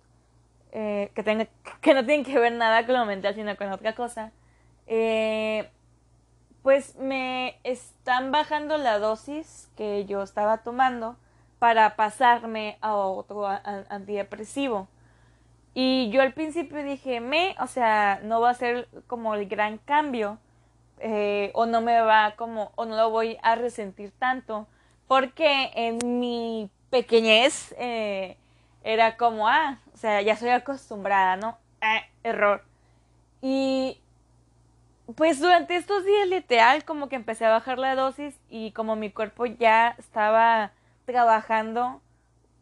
eh, 0.72 1.12
que, 1.16 1.24
tenga, 1.24 1.48
que 1.82 1.94
no 1.94 2.06
tienen 2.06 2.26
que 2.26 2.38
ver 2.38 2.54
nada 2.54 2.86
con 2.86 2.96
lo 2.96 3.06
mental, 3.06 3.36
sino 3.36 3.56
con 3.58 3.72
otra 3.72 3.96
cosa, 3.96 4.32
eh, 4.88 5.70
pues 6.64 6.96
me 6.98 7.60
están 7.64 8.32
bajando 8.32 8.78
la 8.78 9.00
dosis 9.00 9.70
que 9.76 10.06
yo 10.06 10.22
estaba 10.22 10.58
tomando 10.58 11.16
para 11.58 11.96
pasarme 11.96 12.78
a 12.82 12.96
otro 12.96 13.48
antidepresivo. 13.48 14.88
Y 15.74 16.10
yo 16.12 16.22
al 16.22 16.34
principio 16.34 16.84
dije, 16.84 17.20
me, 17.22 17.56
o 17.60 17.68
sea, 17.68 18.20
no 18.24 18.42
va 18.42 18.50
a 18.50 18.54
ser 18.54 18.88
como 19.08 19.36
el 19.36 19.48
gran 19.48 19.78
cambio, 19.78 20.40
eh, 21.00 21.52
o 21.54 21.66
no 21.66 21.82
me 21.82 22.02
va 22.02 22.34
como, 22.36 22.72
o 22.76 22.86
no 22.86 22.96
lo 22.96 23.10
voy 23.10 23.38
a 23.42 23.56
resentir 23.56 24.12
tanto, 24.18 24.68
porque 25.08 25.72
en 25.76 26.20
mi 26.20 26.70
pequeñez, 26.90 27.76
era 28.84 29.18
como, 29.18 29.48
ah, 29.48 29.80
o 29.94 29.98
sea, 29.98 30.22
ya 30.22 30.36
soy 30.36 30.50
acostumbrada, 30.50 31.36
¿no? 31.36 31.58
Eh, 31.82 32.02
error. 32.24 32.64
Y 33.42 34.02
pues 35.16 35.40
durante 35.40 35.76
estos 35.76 36.06
días 36.06 36.28
literal 36.28 36.84
como 36.86 37.10
que 37.10 37.16
empecé 37.16 37.46
a 37.46 37.52
bajar 37.52 37.80
la 37.80 37.96
dosis 37.96 38.40
y 38.50 38.72
como 38.72 38.96
mi 38.96 39.12
cuerpo 39.12 39.46
ya 39.46 39.96
estaba 39.98 40.72
trabajando 41.06 42.02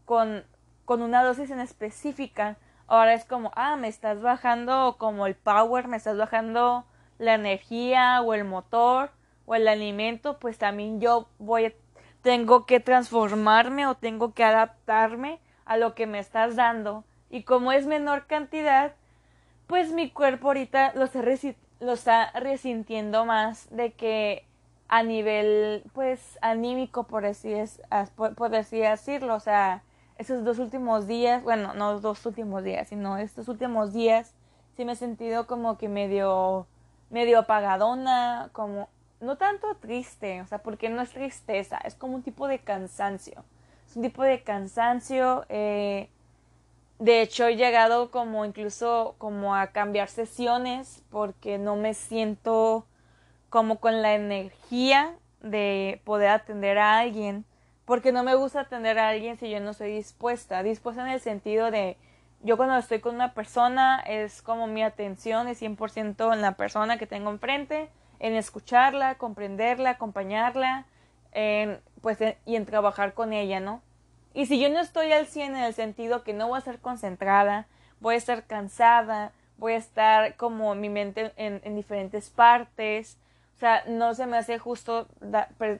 con, 0.06 0.46
con 0.86 1.02
una 1.02 1.24
dosis 1.24 1.52
en 1.52 1.60
específica, 1.60 2.58
ahora 2.88 3.14
es 3.14 3.26
como, 3.26 3.52
ah, 3.56 3.76
me 3.76 3.90
estás 3.90 4.22
bajando 4.22 4.96
como 4.98 5.28
el 5.28 5.36
power, 5.36 5.88
me 5.88 5.98
estás 5.98 6.18
bajando 6.18 6.86
la 7.18 7.34
energía 7.34 8.22
o 8.22 8.34
el 8.34 8.46
motor 8.46 9.12
o 9.46 9.56
el 9.56 9.68
alimento, 9.68 10.40
pues 10.40 10.58
también 10.58 11.02
yo 11.02 11.28
voy, 11.40 11.74
tengo 12.22 12.66
que 12.66 12.80
transformarme 12.80 13.88
o 13.88 13.96
tengo 13.96 14.34
que 14.34 14.44
adaptarme 14.44 15.40
a 15.68 15.78
lo 15.78 15.94
que 15.96 16.08
me 16.08 16.20
estás 16.20 16.56
dando 16.56 17.04
y 17.30 17.44
como 17.44 17.72
es 17.72 17.86
menor 17.86 18.26
cantidad, 18.26 18.94
pues 19.68 19.92
mi 19.92 20.10
cuerpo 20.10 20.48
ahorita 20.48 20.94
lo 20.96 21.04
está, 21.04 21.22
lo 21.80 21.94
está 21.94 22.32
resintiendo 22.32 23.26
más 23.26 23.68
de 23.70 23.92
que 23.92 24.46
a 24.88 25.04
nivel, 25.04 25.84
pues, 25.94 26.40
anímico, 26.42 27.04
por 27.04 27.26
así, 27.26 27.54
es, 27.54 27.82
por 28.16 28.56
así 28.56 28.80
decirlo, 28.80 29.36
o 29.36 29.40
sea, 29.40 29.84
esos 30.18 30.44
dos 30.46 30.60
últimos 30.60 31.08
días, 31.08 31.44
bueno, 31.44 31.74
no 31.74 31.94
los 31.94 32.02
dos 32.02 32.26
últimos 32.26 32.64
días, 32.64 32.88
sino 32.88 33.18
estos 33.18 33.50
últimos 33.50 33.94
días, 33.94 34.34
sí 34.76 34.86
me 34.86 34.94
he 34.94 34.96
sentido 34.96 35.46
como 35.46 35.78
que 35.78 35.90
medio, 35.90 36.68
medio 37.10 37.40
apagadona, 37.40 38.50
como, 38.54 38.88
no 39.20 39.38
tanto 39.38 39.76
triste, 39.76 40.42
o 40.42 40.48
sea, 40.48 40.60
porque 40.60 40.90
no 40.90 41.02
es 41.02 41.12
tristeza, 41.12 41.78
es 41.84 41.96
como 41.96 42.16
un 42.16 42.24
tipo 42.24 42.48
de 42.48 42.60
cansancio, 42.60 43.44
es 43.88 43.96
un 43.96 44.04
tipo 44.04 44.24
de 44.24 44.44
cansancio, 44.44 45.46
eh, 45.50 46.10
de 47.00 47.22
hecho 47.22 47.48
he 47.48 47.56
llegado 47.56 48.12
como 48.12 48.44
incluso 48.44 49.16
como 49.18 49.56
a 49.56 49.68
cambiar 49.68 50.10
sesiones 50.10 51.04
porque 51.10 51.58
no 51.58 51.76
me 51.76 51.94
siento 51.94 52.86
como 53.50 53.80
con 53.80 54.02
la 54.02 54.16
energía 54.16 55.16
de 55.42 56.02
poder 56.04 56.30
atender 56.30 56.78
a 56.80 57.00
alguien 57.00 57.46
porque 57.88 58.12
no 58.12 58.24
me 58.24 58.36
gusta 58.36 58.62
atender 58.62 59.00
a 59.00 59.08
alguien 59.08 59.38
si 59.38 59.50
yo 59.50 59.62
no 59.62 59.70
estoy 59.70 59.94
dispuesta. 59.94 60.62
Dispuesta 60.62 61.04
en 61.04 61.08
el 61.08 61.22
sentido 61.22 61.72
de, 61.72 61.96
yo 62.42 62.58
cuando 62.58 62.76
estoy 62.76 63.00
con 63.00 63.16
una 63.16 63.34
persona 63.34 64.04
es 64.06 64.42
como 64.42 64.68
mi 64.68 64.84
atención 64.84 65.48
es 65.48 65.62
100% 65.62 66.34
en 66.34 66.42
la 66.42 66.58
persona 66.58 66.98
que 66.98 67.08
tengo 67.08 67.30
enfrente, 67.30 67.90
en 68.20 68.34
escucharla, 68.34 69.16
comprenderla, 69.16 69.92
acompañarla, 69.92 70.86
en, 71.32 71.80
pues, 72.02 72.20
y 72.46 72.56
en 72.56 72.66
trabajar 72.66 73.14
con 73.14 73.34
ella, 73.34 73.60
¿no? 73.60 73.82
Y 74.34 74.46
si 74.46 74.60
yo 74.60 74.70
no 74.70 74.80
estoy 74.80 75.12
al 75.12 75.26
100 75.26 75.56
en 75.56 75.64
el 75.64 75.74
sentido 75.74 76.24
que 76.24 76.34
no 76.34 76.48
voy 76.48 76.58
a 76.58 76.60
estar 76.60 76.80
concentrada, 76.80 77.68
voy 78.00 78.16
a 78.16 78.18
estar 78.18 78.46
cansada, 78.46 79.32
voy 79.58 79.74
a 79.74 79.78
estar 79.78 80.36
como 80.36 80.76
mi 80.76 80.90
mente 80.90 81.32
en, 81.36 81.62
en 81.64 81.76
diferentes 81.76 82.30
partes, 82.30 83.18
o 83.56 83.60
sea, 83.60 83.84
no 83.88 84.14
se 84.14 84.28
me 84.28 84.38
hace 84.38 84.60
justo 84.60 85.08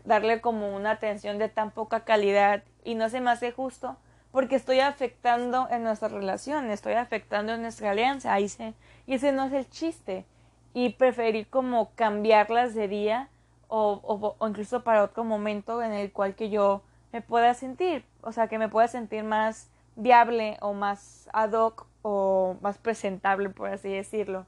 darle 0.04 0.42
como 0.42 0.76
una 0.76 0.92
atención 0.92 1.38
de 1.38 1.48
tan 1.48 1.70
poca 1.70 2.00
calidad 2.00 2.64
y 2.84 2.96
no 2.96 3.08
se 3.10 3.22
me 3.22 3.30
hace 3.30 3.52
justo 3.52 3.98
porque 4.32 4.56
estoy 4.56 4.80
afectando 4.80 5.68
en 5.70 5.84
nuestra 5.84 6.10
relación, 6.10 6.70
estoy 6.70 6.94
afectando 6.94 7.54
en 7.54 7.62
nuestra 7.62 7.92
alianza, 7.92 8.34
ahí 8.34 8.50
se, 8.50 8.74
y 9.06 9.16
ese 9.16 9.32
no 9.32 9.46
es 9.46 9.54
el 9.54 9.70
chiste. 9.70 10.26
Y 10.74 10.90
preferir 10.90 11.48
como 11.48 11.92
cambiarlas 11.96 12.76
de 12.76 12.88
día 12.88 13.30
o, 13.68 14.36
o, 14.40 14.48
incluso 14.48 14.84
para 14.84 15.04
otro 15.04 15.24
momento 15.24 15.82
en 15.82 15.94
el 15.94 16.12
cual 16.12 16.36
que 16.36 16.50
yo 16.50 16.82
me 17.12 17.22
pueda 17.22 17.54
sentir, 17.54 18.04
o 18.22 18.32
sea, 18.32 18.48
que 18.48 18.58
me 18.58 18.70
pueda 18.70 18.88
sentir 18.88 19.24
más 19.24 19.70
viable 19.96 20.58
o 20.62 20.74
más 20.74 21.30
ad 21.34 21.54
hoc 21.54 21.86
o 22.02 22.58
más 22.62 22.78
presentable, 22.78 23.50
por 23.50 23.70
así 23.70 23.90
decirlo. 23.90 24.46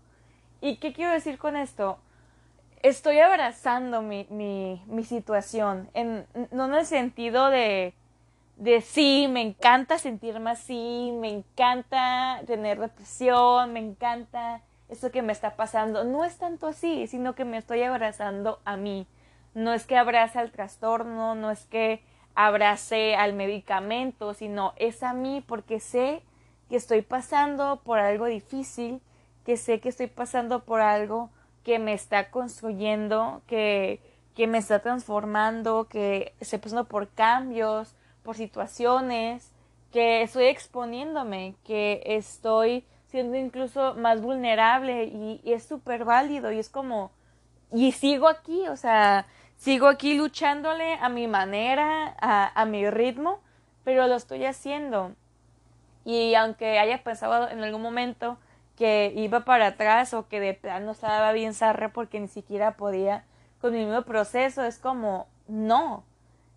¿Y 0.62 0.78
qué 0.78 0.94
quiero 0.94 1.12
decir 1.14 1.38
con 1.38 1.56
esto? 1.56 2.00
estoy 2.82 3.20
abrazando 3.20 4.02
mi, 4.02 4.26
mi, 4.30 4.82
mi 4.88 5.04
situación, 5.04 5.90
en, 5.94 6.26
no 6.52 6.66
en 6.66 6.74
el 6.76 6.86
sentido 6.86 7.50
de, 7.50 7.94
de 8.58 8.82
sí, 8.82 9.28
me 9.30 9.42
encanta 9.42 9.98
sentirme 9.98 10.52
así, 10.52 11.12
me 11.20 11.30
encanta 11.30 12.42
tener 12.46 12.80
depresión, 12.80 13.74
me 13.74 13.80
encanta 13.80 14.62
esto 14.90 15.12
que 15.12 15.22
me 15.22 15.32
está 15.32 15.56
pasando. 15.56 16.04
No 16.04 16.26
es 16.26 16.38
tanto 16.38 16.68
así, 16.68 17.08
sino 17.08 17.36
que 17.36 17.46
me 17.46 17.58
estoy 17.58 17.84
abrazando 17.84 18.60
a 18.66 18.76
mí. 18.76 19.08
No 19.54 19.74
es 19.74 19.86
que 19.86 19.98
abrace 19.98 20.40
al 20.40 20.52
trastorno, 20.52 21.36
no 21.36 21.52
es 21.52 21.66
que 21.66 22.02
abrace 22.36 23.16
al 23.16 23.34
medicamento, 23.34 24.34
sino 24.34 24.74
es 24.78 25.04
a 25.04 25.14
mí 25.14 25.44
porque 25.46 25.80
sé 25.80 26.22
que 26.70 26.76
estoy 26.76 27.02
pasando 27.02 27.82
por 27.84 28.00
algo 28.00 28.26
difícil, 28.26 29.02
que 29.46 29.58
sé 29.58 29.80
que 29.80 29.90
estoy 29.90 30.08
pasando 30.08 30.64
por 30.64 30.82
algo 30.82 31.30
que 31.64 31.80
me 31.80 31.94
está 31.94 32.30
construyendo, 32.30 33.42
que, 33.48 34.00
que 34.36 34.48
me 34.48 34.60
está 34.60 34.80
transformando, 34.80 35.88
que 35.90 36.34
estoy 36.40 36.60
pasando 36.60 36.86
por 36.86 37.10
cambios, 37.10 37.96
por 38.24 38.36
situaciones, 38.36 39.52
que 39.92 40.22
estoy 40.22 40.46
exponiéndome, 40.46 41.56
que 41.64 42.02
estoy 42.06 42.86
siendo 43.10 43.38
incluso 43.38 43.96
más 43.96 44.22
vulnerable 44.22 45.06
y, 45.06 45.42
es 45.46 45.64
súper 45.64 46.06
válido 46.06 46.52
y 46.52 46.60
es 46.60 46.70
como, 46.70 47.12
y 47.72 47.92
sigo 47.92 48.28
aquí, 48.28 48.68
o 48.68 48.78
sea, 48.78 49.26
sigo 49.58 49.88
aquí 49.88 50.16
luchándole 50.16 50.94
a 50.96 51.10
mi 51.10 51.28
manera, 51.28 52.16
a, 52.22 52.52
a 52.60 52.66
mi 52.66 52.90
ritmo, 52.90 53.40
pero 53.84 54.08
lo 54.08 54.16
estoy 54.16 54.46
haciendo. 54.46 55.14
Y 56.06 56.36
aunque 56.36 56.80
haya 56.80 57.04
pensado 57.04 57.50
en 57.50 57.64
algún 57.64 57.82
momento 57.82 58.38
que 58.80 59.12
iba 59.16 59.42
para 59.42 59.68
atrás 59.68 60.14
o 60.14 60.28
que 60.30 60.40
de 60.40 60.54
plano 60.54 60.92
estaba 60.92 61.34
bien 61.34 61.54
zarra 61.54 61.92
porque 61.92 62.20
ni 62.20 62.30
siquiera 62.30 62.78
podía 62.78 63.26
con 63.60 63.74
mi 63.74 63.80
mismo 63.80 64.04
proceso. 64.04 64.64
Es 64.64 64.78
como, 64.78 65.28
no, 65.48 66.04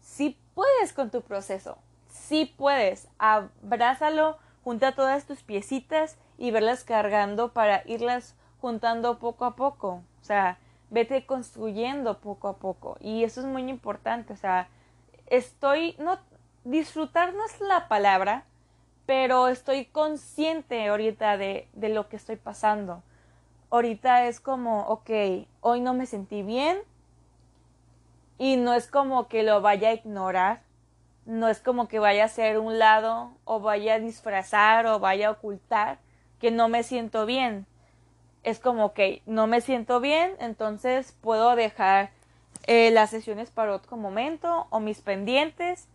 sí 0.00 0.38
puedes 0.54 0.92
con 0.92 1.10
tu 1.10 1.22
proceso, 1.22 1.78
sí 2.08 2.54
puedes, 2.56 3.08
abrázalo, 3.18 4.38
junta 4.64 4.94
todas 4.94 5.26
tus 5.26 5.42
piecitas 5.42 6.16
y 6.38 6.50
verlas 6.50 6.84
cargando 6.84 7.52
para 7.52 7.82
irlas 7.86 8.36
juntando 8.60 9.18
poco 9.18 9.44
a 9.44 9.56
poco. 9.56 10.02
O 10.20 10.24
sea, 10.24 10.58
vete 10.90 11.26
construyendo 11.26 12.18
poco 12.18 12.48
a 12.48 12.56
poco. 12.56 12.96
Y 13.00 13.24
eso 13.24 13.40
es 13.40 13.46
muy 13.46 13.68
importante. 13.68 14.32
O 14.32 14.36
sea, 14.36 14.68
estoy, 15.26 15.96
no, 15.98 16.18
disfrutar 16.64 17.34
no 17.34 17.44
es 17.44 17.60
la 17.60 17.88
palabra, 17.88 18.44
pero 19.06 19.48
estoy 19.48 19.86
consciente 19.86 20.88
ahorita 20.88 21.36
de, 21.36 21.68
de 21.72 21.88
lo 21.88 22.08
que 22.08 22.16
estoy 22.16 22.36
pasando. 22.36 23.02
Ahorita 23.70 24.26
es 24.26 24.38
como, 24.38 24.82
ok, 24.82 25.10
hoy 25.60 25.80
no 25.80 25.94
me 25.94 26.06
sentí 26.06 26.42
bien 26.42 26.78
y 28.38 28.56
no 28.56 28.74
es 28.74 28.86
como 28.86 29.28
que 29.28 29.42
lo 29.42 29.60
vaya 29.60 29.88
a 29.88 29.94
ignorar, 29.94 30.62
no 31.26 31.48
es 31.48 31.60
como 31.60 31.88
que 31.88 31.98
vaya 31.98 32.24
a 32.24 32.28
ser 32.28 32.58
un 32.58 32.78
lado 32.78 33.32
o 33.44 33.60
vaya 33.60 33.94
a 33.94 33.98
disfrazar 33.98 34.86
o 34.86 34.98
vaya 34.98 35.28
a 35.28 35.32
ocultar 35.32 35.98
que 36.40 36.50
no 36.50 36.68
me 36.68 36.82
siento 36.82 37.26
bien. 37.26 37.66
Es 38.42 38.58
como, 38.58 38.86
ok, 38.86 39.00
no 39.26 39.46
me 39.46 39.60
siento 39.60 40.00
bien, 40.00 40.34
entonces 40.40 41.16
puedo 41.20 41.54
dejar 41.54 42.10
eh, 42.66 42.90
las 42.90 43.10
sesiones 43.10 43.50
para 43.50 43.74
otro 43.74 43.96
momento 43.96 44.66
o 44.70 44.80
mis 44.80 45.00
pendientes 45.00 45.88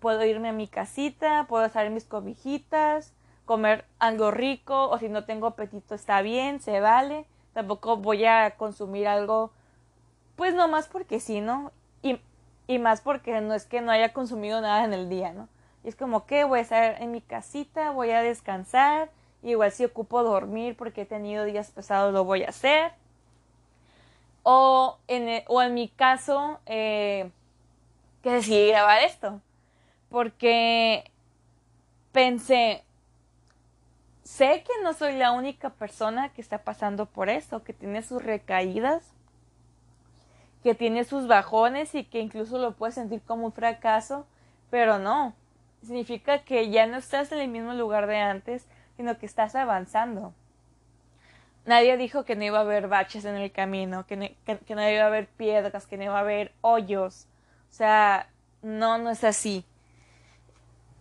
puedo 0.00 0.24
irme 0.24 0.48
a 0.48 0.52
mi 0.52 0.66
casita, 0.66 1.46
puedo 1.48 1.64
hacer 1.64 1.90
mis 1.90 2.04
cobijitas, 2.04 3.12
comer 3.44 3.84
algo 3.98 4.30
rico 4.30 4.88
o 4.88 4.98
si 4.98 5.08
no 5.08 5.24
tengo 5.24 5.46
apetito 5.46 5.94
está 5.94 6.22
bien, 6.22 6.60
se 6.60 6.80
vale. 6.80 7.26
Tampoco 7.52 7.96
voy 7.96 8.24
a 8.24 8.56
consumir 8.56 9.06
algo, 9.06 9.52
pues 10.36 10.54
no 10.54 10.68
más 10.68 10.88
porque 10.88 11.20
sí, 11.20 11.40
¿no? 11.40 11.72
Y, 12.02 12.20
y 12.70 12.78
más 12.78 13.00
porque 13.00 13.40
no 13.40 13.52
es 13.54 13.66
que 13.66 13.80
no 13.80 13.90
haya 13.90 14.12
consumido 14.12 14.60
nada 14.60 14.84
en 14.84 14.92
el 14.92 15.08
día, 15.08 15.32
¿no? 15.32 15.48
Y 15.82 15.88
es 15.88 15.96
como 15.96 16.24
que 16.24 16.44
voy 16.44 16.60
a 16.60 16.62
estar 16.62 17.02
en 17.02 17.10
mi 17.10 17.20
casita, 17.20 17.90
voy 17.90 18.12
a 18.12 18.22
descansar, 18.22 19.10
igual 19.42 19.72
si 19.72 19.84
ocupo 19.84 20.22
dormir 20.22 20.76
porque 20.76 21.02
he 21.02 21.04
tenido 21.04 21.44
días 21.44 21.72
pesados 21.72 22.14
lo 22.14 22.22
voy 22.22 22.44
a 22.44 22.50
hacer. 22.50 22.92
O 24.44 24.98
en, 25.08 25.42
o 25.48 25.60
en 25.62 25.74
mi 25.74 25.88
caso, 25.88 26.60
eh, 26.66 27.32
que 28.22 28.30
decidí 28.30 28.68
grabar 28.68 29.02
esto 29.02 29.40
porque 30.08 31.10
pensé, 32.12 32.84
sé 34.22 34.62
que 34.62 34.80
no 34.84 34.92
soy 34.92 35.16
la 35.16 35.32
única 35.32 35.70
persona 35.70 36.28
que 36.28 36.40
está 36.40 36.58
pasando 36.58 37.06
por 37.06 37.30
eso, 37.30 37.64
que 37.64 37.72
tiene 37.72 38.02
sus 38.02 38.22
recaídas, 38.22 39.12
que 40.62 40.74
tiene 40.74 41.04
sus 41.04 41.26
bajones 41.26 41.94
y 41.94 42.04
que 42.04 42.20
incluso 42.20 42.58
lo 42.58 42.72
puede 42.72 42.92
sentir 42.92 43.22
como 43.22 43.46
un 43.46 43.52
fracaso, 43.52 44.26
pero 44.70 44.98
no, 44.98 45.34
significa 45.82 46.44
que 46.44 46.70
ya 46.70 46.86
no 46.86 46.98
estás 46.98 47.32
en 47.32 47.38
el 47.38 47.48
mismo 47.48 47.74
lugar 47.74 48.06
de 48.06 48.18
antes, 48.18 48.66
sino 48.96 49.18
que 49.18 49.26
estás 49.26 49.54
avanzando. 49.54 50.32
Nadie 51.66 51.96
dijo 51.96 52.24
que 52.24 52.36
no 52.36 52.44
iba 52.44 52.58
a 52.58 52.62
haber 52.62 52.88
baches 52.88 53.24
en 53.24 53.36
el 53.36 53.52
camino, 53.52 54.06
que 54.06 54.16
no, 54.16 54.26
que 54.44 54.74
no 54.74 54.90
iba 54.90 55.02
a 55.02 55.06
haber 55.06 55.28
piedras, 55.28 55.86
que 55.86 55.96
no 55.96 56.04
iba 56.04 56.16
a 56.16 56.20
haber 56.20 56.52
hoyos. 56.62 57.26
O 57.70 57.72
sea, 57.72 58.28
no, 58.62 58.98
no 58.98 59.10
es 59.10 59.24
así. 59.24 59.64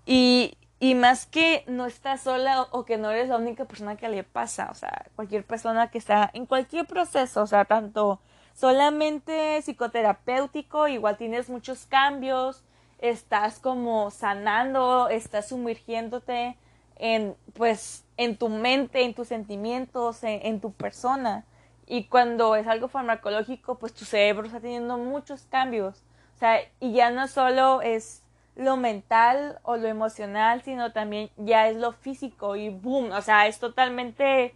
Y, 0.06 0.58
y 0.80 0.96
más 0.96 1.26
que 1.26 1.64
no 1.68 1.86
estás 1.86 2.22
sola 2.22 2.64
o, 2.72 2.86
que 2.86 2.98
no 2.98 3.12
eres 3.12 3.30
la 3.30 3.38
única 3.38 3.66
persona 3.66 3.96
que 3.96 4.10
le 4.10 4.24
pasa, 4.24 4.70
o 4.72 4.76
sea, 4.76 5.06
cualquier 5.16 5.44
persona 5.44 5.92
que 5.92 5.98
está 5.98 6.30
en 6.34 6.46
cualquier 6.46 6.86
proceso, 6.86 7.42
o 7.44 7.48
sea, 7.48 7.66
tanto 7.66 8.20
solamente 8.60 9.62
psicoterapéutico, 9.62 10.90
igual 10.90 11.16
tienes 11.18 11.50
muchos 11.50 11.86
cambios, 11.86 12.64
estás 13.00 13.60
como 13.60 14.12
sanando, 14.12 15.08
estás 15.08 15.48
sumergiéndote 15.50 16.58
en, 16.98 17.36
pues, 17.54 18.04
en 18.18 18.36
tu 18.36 18.50
mente, 18.50 19.04
en 19.04 19.14
tus 19.14 19.30
sentimientos, 19.30 20.20
en, 20.24 20.60
tu 20.60 20.74
persona. 20.74 21.46
Y 21.88 22.06
cuando 22.06 22.58
es 22.58 22.68
algo 22.68 22.90
farmacológico, 22.90 23.80
pues 23.80 23.94
tu 23.94 24.04
cerebro 24.04 24.46
está 24.46 24.60
teniendo 24.60 24.98
muchos 24.98 25.44
cambios. 25.44 26.04
O 26.36 26.40
sea, 26.40 26.60
y 26.82 26.92
ya 26.92 27.12
no 27.12 27.30
solo 27.30 27.82
es 27.82 28.24
lo 28.58 28.76
mental 28.76 29.60
o 29.64 29.78
lo 29.78 29.88
emocional, 29.88 30.62
sino 30.64 30.92
también 30.92 31.30
ya 31.38 31.70
es 31.70 31.78
lo 31.78 31.94
físico 31.94 32.58
y 32.58 32.70
boom, 32.70 33.12
o 33.14 33.22
sea, 33.22 33.48
es 33.48 33.58
totalmente 33.58 34.54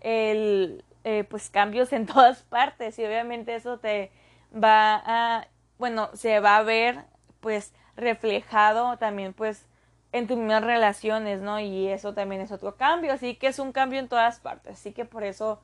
el, 0.00 0.82
eh, 1.04 1.24
pues 1.24 1.50
cambios 1.50 1.92
en 1.92 2.06
todas 2.06 2.42
partes 2.42 2.98
y 2.98 3.04
obviamente 3.04 3.54
eso 3.54 3.78
te 3.78 4.10
va 4.52 5.02
a, 5.04 5.48
bueno, 5.78 6.10
se 6.14 6.40
va 6.40 6.56
a 6.56 6.62
ver 6.62 7.04
pues 7.40 7.72
reflejado 7.96 8.96
también 8.98 9.32
pues 9.32 9.66
en 10.12 10.26
tus 10.26 10.36
mismas 10.36 10.62
relaciones, 10.62 11.40
¿no? 11.40 11.58
Y 11.58 11.88
eso 11.88 12.14
también 12.14 12.42
es 12.42 12.52
otro 12.52 12.76
cambio, 12.76 13.12
así 13.12 13.34
que 13.34 13.48
es 13.48 13.58
un 13.58 13.72
cambio 13.72 13.98
en 13.98 14.08
todas 14.08 14.40
partes, 14.40 14.74
así 14.74 14.92
que 14.92 15.04
por 15.04 15.24
eso 15.24 15.60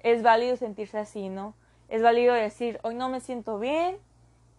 es 0.00 0.22
válido 0.22 0.56
sentirse 0.56 0.98
así, 0.98 1.28
¿no? 1.28 1.54
Es 1.88 2.02
válido 2.02 2.34
decir, 2.34 2.80
hoy 2.82 2.94
no 2.94 3.08
me 3.08 3.20
siento 3.20 3.58
bien, 3.58 3.98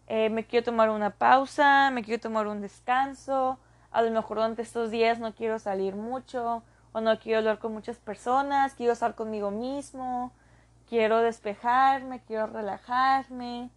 eh, 0.08 0.30
me 0.30 0.46
quiero 0.46 0.64
tomar 0.64 0.90
una 0.90 1.12
pausa, 1.12 1.92
me 1.92 2.04
quiero 2.04 2.22
tomar 2.22 2.48
un 2.48 2.62
descanso, 2.62 3.60
a 3.92 4.02
lo 4.02 4.12
mejor 4.12 4.38
durante 4.38 4.62
estos 4.62 4.92
días 4.92 5.20
no 5.20 5.34
quiero 5.36 5.60
salir 5.60 5.96
mucho, 5.96 6.64
o 6.94 7.02
no 7.02 7.20
quiero 7.20 7.40
hablar 7.40 7.60
con 7.60 7.74
muchas 7.74 7.98
personas, 7.98 8.76
quiero 8.76 8.94
estar 8.94 9.16
conmigo 9.16 9.52
mismo, 9.52 10.32
quiero 10.88 11.20
despejarme, 11.20 12.22
quiero 12.22 12.48
relajarme, 12.48 13.70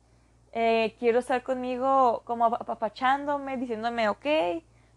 eh, 0.53 0.95
quiero 0.99 1.19
estar 1.19 1.43
conmigo 1.43 2.23
como 2.25 2.45
apapachándome, 2.47 3.57
diciéndome, 3.57 4.09
ok, 4.09 4.27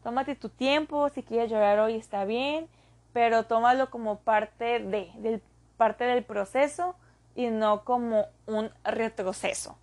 tómate 0.03 0.35
tu 0.35 0.49
tiempo, 0.49 1.09
si 1.09 1.23
quieres 1.23 1.49
llorar 1.49 1.79
hoy 1.79 1.95
está 1.95 2.25
bien, 2.25 2.67
pero 3.13 3.43
tómalo 3.43 3.89
como 3.89 4.19
parte 4.19 4.79
de, 4.79 5.11
del, 5.15 5.41
parte 5.77 6.03
del 6.03 6.23
proceso 6.23 6.95
y 7.35 7.47
no 7.47 7.85
como 7.85 8.25
un 8.47 8.69
retroceso, 8.83 9.77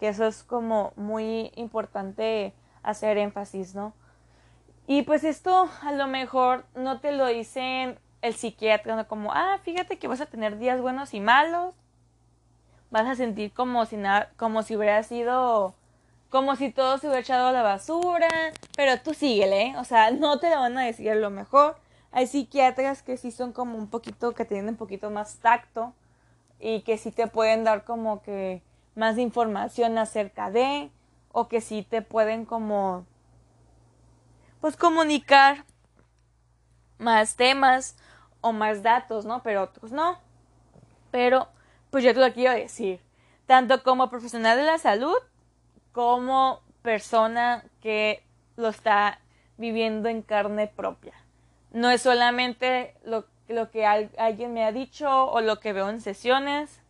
que 0.00 0.08
eso 0.08 0.26
es 0.26 0.42
como 0.42 0.92
muy 0.96 1.52
importante 1.56 2.54
hacer 2.82 3.18
énfasis, 3.18 3.74
¿no? 3.74 3.92
Y 4.86 5.02
pues 5.02 5.24
esto 5.24 5.70
a 5.82 5.92
lo 5.92 6.06
mejor 6.06 6.64
no 6.74 7.00
te 7.00 7.12
lo 7.12 7.26
dicen 7.26 7.98
el 8.20 8.34
psiquiatra, 8.34 8.96
¿no? 8.96 9.06
como, 9.08 9.32
ah, 9.32 9.58
fíjate 9.62 9.98
que 9.98 10.08
vas 10.08 10.20
a 10.20 10.26
tener 10.26 10.58
días 10.58 10.80
buenos 10.80 11.14
y 11.14 11.20
malos, 11.20 11.74
vas 12.90 13.06
a 13.06 13.14
sentir 13.14 13.52
como 13.52 13.84
si 13.86 13.96
nada, 13.96 14.30
como 14.36 14.62
si 14.62 14.76
hubiera 14.76 15.02
sido, 15.02 15.74
como 16.30 16.56
si 16.56 16.70
todo 16.70 16.98
se 16.98 17.06
hubiera 17.06 17.20
echado 17.20 17.48
a 17.48 17.52
la 17.52 17.62
basura, 17.62 18.28
pero 18.76 19.00
tú 19.00 19.14
síguele, 19.14 19.74
o 19.78 19.84
sea, 19.84 20.10
no 20.10 20.38
te 20.38 20.50
lo 20.50 20.60
van 20.60 20.78
a 20.78 20.84
decir 20.84 21.10
a 21.10 21.14
lo 21.14 21.30
mejor. 21.30 21.76
Hay 22.12 22.26
psiquiatras 22.26 23.02
que 23.02 23.16
sí 23.16 23.30
son 23.30 23.52
como 23.52 23.78
un 23.78 23.88
poquito, 23.88 24.34
que 24.34 24.44
tienen 24.44 24.68
un 24.68 24.76
poquito 24.76 25.10
más 25.10 25.36
tacto 25.36 25.94
y 26.60 26.82
que 26.82 26.98
sí 26.98 27.10
te 27.10 27.26
pueden 27.26 27.64
dar 27.64 27.84
como 27.84 28.22
que 28.22 28.62
más 28.94 29.18
información 29.18 29.96
acerca 29.98 30.50
de, 30.50 30.90
o 31.32 31.48
que 31.48 31.60
sí 31.60 31.82
te 31.82 32.02
pueden 32.02 32.44
como 32.44 33.06
pues 34.62 34.76
comunicar 34.76 35.64
más 36.98 37.34
temas 37.34 37.96
o 38.40 38.52
más 38.52 38.84
datos, 38.84 39.24
¿no? 39.24 39.42
Pero 39.42 39.64
otros 39.64 39.90
no. 39.90 40.18
Pero, 41.10 41.48
pues 41.90 42.04
yo 42.04 42.14
te 42.14 42.20
lo 42.20 42.32
quiero 42.32 42.54
decir, 42.54 43.00
tanto 43.46 43.82
como 43.82 44.08
profesional 44.08 44.56
de 44.56 44.62
la 44.62 44.78
salud 44.78 45.16
como 45.90 46.60
persona 46.82 47.64
que 47.80 48.22
lo 48.56 48.68
está 48.68 49.18
viviendo 49.58 50.08
en 50.08 50.22
carne 50.22 50.68
propia. 50.68 51.14
No 51.72 51.90
es 51.90 52.02
solamente 52.02 52.94
lo, 53.04 53.26
lo 53.48 53.72
que 53.72 53.84
alguien 53.84 54.54
me 54.54 54.64
ha 54.64 54.70
dicho 54.70 55.26
o 55.26 55.40
lo 55.40 55.58
que 55.58 55.72
veo 55.72 55.90
en 55.90 56.00
sesiones, 56.00 56.80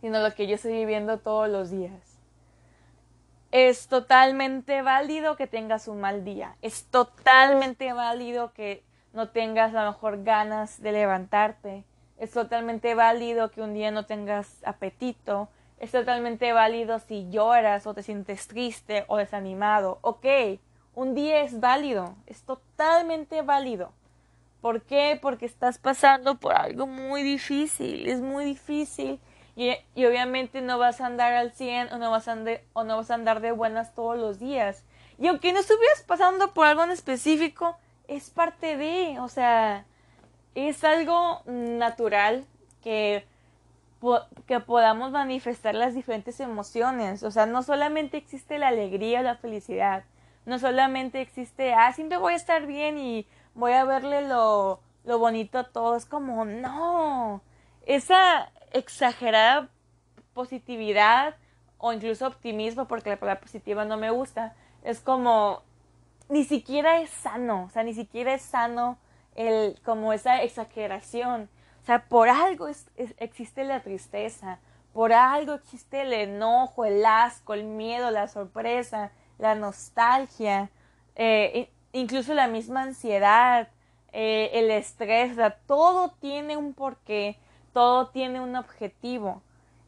sino 0.00 0.18
lo 0.20 0.34
que 0.34 0.46
yo 0.46 0.54
estoy 0.54 0.72
viviendo 0.72 1.18
todos 1.18 1.46
los 1.50 1.70
días. 1.70 2.13
Es 3.56 3.86
totalmente 3.86 4.82
válido 4.82 5.36
que 5.36 5.46
tengas 5.46 5.86
un 5.86 6.00
mal 6.00 6.24
día. 6.24 6.56
Es 6.60 6.86
totalmente 6.86 7.92
válido 7.92 8.52
que 8.52 8.82
no 9.12 9.28
tengas 9.28 9.72
a 9.76 9.84
lo 9.84 9.92
mejor 9.92 10.24
ganas 10.24 10.82
de 10.82 10.90
levantarte. 10.90 11.84
Es 12.18 12.32
totalmente 12.32 12.96
válido 12.96 13.52
que 13.52 13.62
un 13.62 13.72
día 13.72 13.92
no 13.92 14.06
tengas 14.06 14.60
apetito. 14.64 15.48
Es 15.78 15.92
totalmente 15.92 16.52
válido 16.52 16.98
si 16.98 17.30
lloras 17.30 17.86
o 17.86 17.94
te 17.94 18.02
sientes 18.02 18.48
triste 18.48 19.04
o 19.06 19.18
desanimado. 19.18 20.00
Ok, 20.00 20.26
un 20.96 21.14
día 21.14 21.42
es 21.42 21.60
válido. 21.60 22.16
Es 22.26 22.42
totalmente 22.42 23.42
válido. 23.42 23.92
¿Por 24.62 24.82
qué? 24.82 25.16
Porque 25.22 25.46
estás 25.46 25.78
pasando 25.78 26.40
por 26.40 26.56
algo 26.56 26.88
muy 26.88 27.22
difícil. 27.22 28.08
Es 28.08 28.20
muy 28.20 28.46
difícil 28.46 29.20
y, 29.56 29.70
obviamente 30.04 30.60
no 30.60 30.78
vas 30.78 31.00
a 31.00 31.06
andar 31.06 31.32
al 31.32 31.52
100 31.52 31.92
o 31.92 31.98
no, 31.98 32.10
vas 32.10 32.26
a 32.28 32.32
andar, 32.32 32.62
o 32.72 32.84
no 32.84 32.96
vas 32.96 33.10
a 33.10 33.14
andar 33.14 33.40
de 33.40 33.52
buenas 33.52 33.94
todos 33.94 34.18
los 34.18 34.38
días. 34.38 34.84
Y 35.18 35.28
aunque 35.28 35.52
no 35.52 35.60
estuvieras 35.60 36.02
pasando 36.02 36.52
por 36.52 36.66
algo 36.66 36.82
en 36.82 36.90
específico, 36.90 37.76
es 38.08 38.30
parte 38.30 38.76
de, 38.76 39.18
o 39.20 39.28
sea, 39.28 39.86
es 40.54 40.82
algo 40.82 41.42
natural 41.46 42.44
que, 42.82 43.24
que 44.46 44.60
podamos 44.60 45.12
manifestar 45.12 45.74
las 45.74 45.94
diferentes 45.94 46.40
emociones. 46.40 47.22
O 47.22 47.30
sea, 47.30 47.46
no 47.46 47.62
solamente 47.62 48.16
existe 48.16 48.58
la 48.58 48.68
alegría 48.68 49.20
o 49.20 49.22
la 49.22 49.36
felicidad, 49.36 50.04
no 50.46 50.58
solamente 50.58 51.20
existe, 51.20 51.72
ah, 51.74 51.92
siempre 51.92 52.18
voy 52.18 52.34
a 52.34 52.36
estar 52.36 52.66
bien 52.66 52.98
y 52.98 53.26
voy 53.54 53.72
a 53.72 53.84
verle 53.84 54.28
lo, 54.28 54.80
lo 55.04 55.18
bonito 55.18 55.58
a 55.58 55.64
todo. 55.64 55.96
Es 55.96 56.06
como, 56.06 56.44
no, 56.44 57.40
esa, 57.86 58.50
exagerada 58.74 59.70
positividad 60.34 61.36
o 61.78 61.92
incluso 61.92 62.26
optimismo, 62.26 62.86
porque 62.86 63.10
la 63.10 63.16
palabra 63.16 63.40
positiva 63.40 63.84
no 63.84 63.96
me 63.96 64.10
gusta, 64.10 64.54
es 64.82 65.00
como 65.00 65.62
ni 66.28 66.44
siquiera 66.44 67.00
es 67.00 67.10
sano, 67.10 67.64
o 67.64 67.70
sea, 67.70 67.82
ni 67.82 67.94
siquiera 67.94 68.34
es 68.34 68.42
sano 68.42 68.98
el 69.34 69.80
como 69.84 70.12
esa 70.12 70.42
exageración. 70.42 71.48
O 71.82 71.86
sea, 71.86 72.06
por 72.06 72.28
algo 72.28 72.68
existe 73.18 73.64
la 73.64 73.80
tristeza, 73.80 74.58
por 74.92 75.12
algo 75.12 75.54
existe 75.54 76.02
el 76.02 76.12
enojo, 76.12 76.84
el 76.84 77.04
asco, 77.04 77.52
el 77.52 77.64
miedo, 77.64 78.10
la 78.10 78.28
sorpresa, 78.28 79.12
la 79.38 79.54
nostalgia, 79.54 80.70
eh, 81.16 81.68
incluso 81.92 82.32
la 82.32 82.48
misma 82.48 82.82
ansiedad, 82.82 83.68
eh, 84.12 84.50
el 84.54 84.70
estrés, 84.70 85.32
o 85.32 85.34
sea, 85.34 85.50
todo 85.66 86.14
tiene 86.20 86.56
un 86.56 86.72
porqué 86.72 87.36
todo 87.74 88.06
tiene 88.06 88.40
un 88.40 88.56
objetivo 88.56 89.42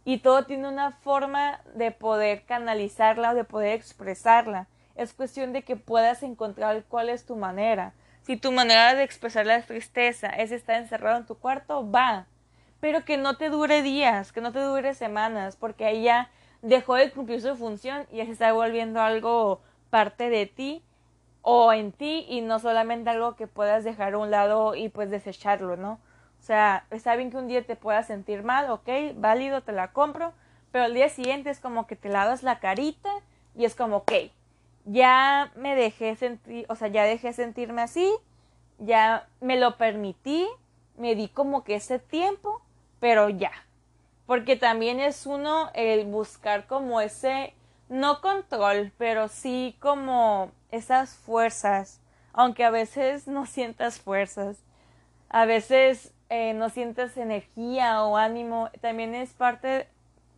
y 0.05 0.19
todo 0.19 0.45
tiene 0.45 0.69
una 0.69 0.91
forma 0.91 1.61
de 1.75 1.93
poder 1.93 2.45
canalizarla 2.45 3.31
o 3.31 3.35
de 3.35 3.45
poder 3.45 3.73
expresarla. 3.73 4.67
Es 4.97 5.15
cuestión 5.15 5.53
de 5.53 5.63
que 5.63 5.77
puedas 5.77 6.23
encontrar 6.23 6.85
cuál 6.89 7.09
es 7.09 7.25
tu 7.25 7.37
manera. 7.37 7.95
Si 8.23 8.37
tu 8.37 8.51
manera 8.51 8.95
de 8.95 9.05
expresar 9.05 9.47
la 9.47 9.63
tristeza 9.63 10.29
es 10.29 10.51
estar 10.51 10.77
encerrado 10.77 11.17
en 11.17 11.27
tu 11.27 11.37
cuarto, 11.37 11.89
va. 11.89 12.27
Pero 12.81 13.05
que 13.05 13.17
no 13.17 13.37
te 13.37 13.51
dure 13.51 13.83
días, 13.83 14.33
que 14.33 14.41
no 14.41 14.53
te 14.53 14.59
dure 14.59 14.93
semanas, 14.93 15.57
porque 15.57 15.87
ahí 15.87 16.03
ya 16.03 16.29
dejó 16.63 16.97
de 16.97 17.13
cumplir 17.13 17.41
su 17.41 17.55
función 17.57 18.07
y 18.11 18.17
ya 18.17 18.27
se 18.27 18.33
está 18.33 18.53
volviendo 18.53 19.01
algo 19.01 19.61
parte 19.91 20.29
de 20.29 20.47
ti 20.47 20.83
o 21.43 21.73
en 21.73 21.93
ti 21.93 22.27
y 22.29 22.41
no 22.41 22.59
solamente 22.59 23.11
algo 23.11 23.37
que 23.37 23.47
puedas 23.47 23.85
dejar 23.85 24.15
a 24.15 24.19
un 24.19 24.33
lado 24.33 24.75
y 24.75 24.89
pues 24.89 25.09
desecharlo, 25.09 25.77
¿no? 25.77 26.01
Sea, 26.47 26.87
está 26.93 27.17
bien 27.17 27.33
que 27.33 27.39
un 27.39 27.49
día 27.49 27.67
te 27.67 27.75
puedas 27.75 28.07
sentir 28.07 28.45
mal, 28.45 28.71
ok, 28.71 28.89
válido, 29.17 29.63
te 29.63 29.73
la 29.73 29.91
compro, 29.91 30.33
pero 30.71 30.85
el 30.85 30.95
día 30.95 31.09
siguiente 31.09 31.51
es 31.51 31.59
como 31.59 31.89
que 31.89 31.97
te 31.97 32.09
lavas 32.09 32.45
la 32.45 32.61
carita 32.61 33.11
y 33.57 33.65
es 33.65 33.75
como, 33.75 33.97
ok, 33.97 34.13
ya 34.85 35.51
me 35.57 35.75
dejé 35.75 36.15
sentir, 36.15 36.65
o 36.69 36.77
sea, 36.77 36.87
ya 36.87 37.03
dejé 37.03 37.33
sentirme 37.33 37.83
así, 37.83 38.09
ya 38.79 39.27
me 39.41 39.59
lo 39.59 39.77
permití, 39.77 40.47
me 40.97 41.17
di 41.17 41.27
como 41.27 41.65
que 41.65 41.75
ese 41.75 41.99
tiempo, 41.99 42.63
pero 43.01 43.29
ya. 43.29 43.51
Porque 44.27 44.55
también 44.55 45.01
es 45.01 45.27
uno 45.27 45.73
el 45.75 46.05
buscar 46.05 46.69
como 46.69 47.01
ese, 47.01 47.55
no 47.89 48.21
control, 48.21 48.93
pero 48.99 49.27
sí 49.27 49.77
como 49.81 50.53
esas 50.71 51.17
fuerzas, 51.17 52.01
aunque 52.33 52.63
a 52.63 52.71
veces 52.71 53.27
no 53.27 53.47
sientas 53.47 53.99
fuerzas. 53.99 54.59
A 55.29 55.45
veces 55.45 56.13
eh, 56.29 56.55
no 56.55 56.71
sientes 56.71 57.17
energía 57.17 58.03
o 58.03 58.17
ánimo, 58.17 58.71
también 58.81 59.15
es 59.15 59.33
parte, 59.33 59.89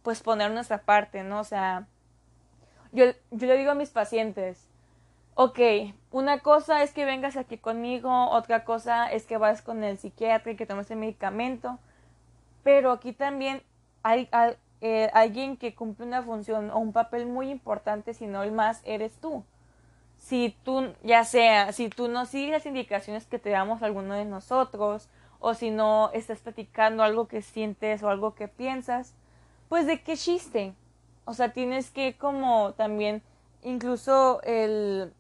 pues 0.03 0.23
poner 0.23 0.51
nuestra 0.51 0.83
parte, 0.83 1.23
¿no? 1.23 1.41
O 1.41 1.45
sea, 1.45 1.87
yo, 2.93 3.07
yo 3.31 3.47
le 3.47 3.57
digo 3.57 3.71
a 3.71 3.75
mis 3.75 3.91
pacientes, 3.91 4.69
ok, 5.35 5.61
una 6.11 6.41
cosa 6.41 6.83
es 6.83 6.93
que 6.93 7.05
vengas 7.05 7.37
aquí 7.37 7.59
conmigo, 7.59 8.29
otra 8.31 8.65
cosa 8.65 9.11
es 9.11 9.25
que 9.25 9.37
vas 9.37 9.63
con 9.63 9.85
el 9.85 9.99
psiquiatra 9.99 10.53
y 10.53 10.57
que 10.57 10.67
tomes 10.67 10.91
el 10.91 10.99
medicamento, 10.99 11.79
pero 12.63 12.93
aquí 12.93 13.13
también 13.13 13.63
hay, 14.03 14.29
hay 14.33 14.57
eh, 14.81 15.11
alguien 15.13 15.57
que 15.57 15.75
cumple 15.75 16.07
una 16.07 16.23
función 16.23 16.71
o 16.71 16.79
un 16.79 16.93
papel 16.93 17.27
muy 17.27 17.51
importante, 17.51 18.15
si 18.15 18.27
no 18.27 18.43
el 18.43 18.53
más, 18.53 18.81
eres 18.85 19.13
tú. 19.21 19.45
Si 20.19 20.57
tú, 20.65 20.93
ya 21.03 21.25
sea, 21.25 21.73
si 21.73 21.89
tú 21.89 22.09
no 22.09 22.27
sigues 22.27 22.51
las 22.51 22.67
indicaciones 22.67 23.27
que 23.27 23.39
te 23.39 23.51
damos 23.51 23.83
alguno 23.83 24.15
de 24.15 24.25
nosotros, 24.25 25.09
o 25.41 25.55
si 25.55 25.71
no 25.71 26.11
estás 26.13 26.41
platicando 26.41 27.03
algo 27.03 27.29
que 27.29 27.43
sientes 27.43 28.03
o 28.03 28.11
algo 28.11 28.35
que 28.35 28.49
piensas, 28.49 29.15
pues 29.69 29.87
de 29.87 30.03
qué 30.03 30.17
chiste. 30.17 30.75
O 31.25 31.35
sea, 31.35 31.53
tienes 31.53 31.91
que 31.91 32.17
como 32.17 32.73
también 32.75 33.23
incluso 33.63 34.41
el 34.43 35.13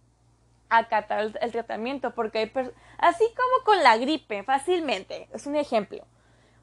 acatar 0.70 1.32
el, 1.40 1.52
tratamiento, 1.52 2.14
porque 2.14 2.38
hay 2.38 2.52
así 2.98 3.24
como 3.36 3.64
con 3.64 3.82
la 3.82 3.96
gripe, 3.96 4.42
fácilmente, 4.42 5.28
es 5.32 5.46
un 5.46 5.56
ejemplo. 5.56 6.04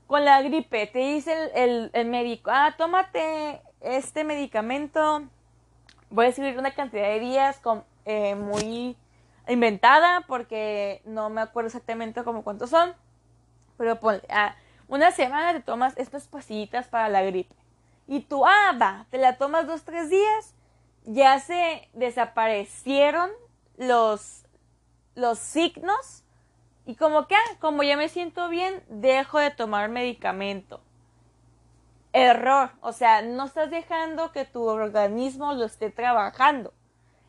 con 0.08 0.24
la 0.24 0.42
gripe, 0.42 0.88
te 0.88 1.00
dice 1.00 1.52
el, 1.56 1.90
el, 1.94 2.08
médico, 2.08 2.52
ah, 2.54 2.76
tómate 2.78 3.62
este 3.82 4.24
medicamento, 4.24 5.24
voy 6.10 6.26
a 6.26 6.30
escribir 6.30 6.60
una 6.60 6.72
cantidad 6.76 7.08
de 7.08 7.20
días 7.20 7.60
eh, 8.06 8.36
muy 8.36 8.96
inventada 9.48 10.24
porque 10.28 11.02
no 11.06 11.30
me 11.30 11.42
acuerdo 11.42 11.68
exactamente 11.68 12.24
como 12.24 12.44
cuántos 12.44 12.70
son, 12.70 12.94
pero 13.78 14.00
ponle, 14.00 14.22
ah, 14.30 14.56
una 14.88 15.12
semana 15.12 15.54
te 15.54 15.62
tomas 15.62 15.98
estas 15.98 16.28
pastillitas 16.28 16.88
para 16.88 17.10
la 17.10 17.24
gripe 17.24 17.56
y 18.08 18.22
tú, 18.22 18.46
ah, 18.46 19.06
te 19.10 19.18
la 19.18 19.38
tomas 19.38 19.68
dos, 19.68 19.84
tres 19.84 20.10
días, 20.10 20.54
ya 21.06 21.40
se 21.40 21.90
desaparecieron 21.94 23.32
los, 23.78 24.46
los 25.16 25.40
signos 25.40 26.24
y 26.86 26.96
como 26.96 27.28
que, 27.28 27.36
ah, 27.36 27.56
como 27.60 27.84
ya 27.84 27.98
me 27.98 28.10
siento 28.10 28.48
bien, 28.50 28.84
dejo 28.90 29.40
de 29.40 29.52
tomar 29.52 29.90
medicamento. 29.90 30.82
Error, 32.14 32.72
o 32.82 32.94
sea, 32.94 33.22
no 33.22 33.46
estás 33.46 33.70
dejando 33.70 34.32
que 34.32 34.46
tu 34.46 34.64
organismo 34.64 35.54
lo 35.54 35.66
esté 35.66 35.90
trabajando. 35.90 36.74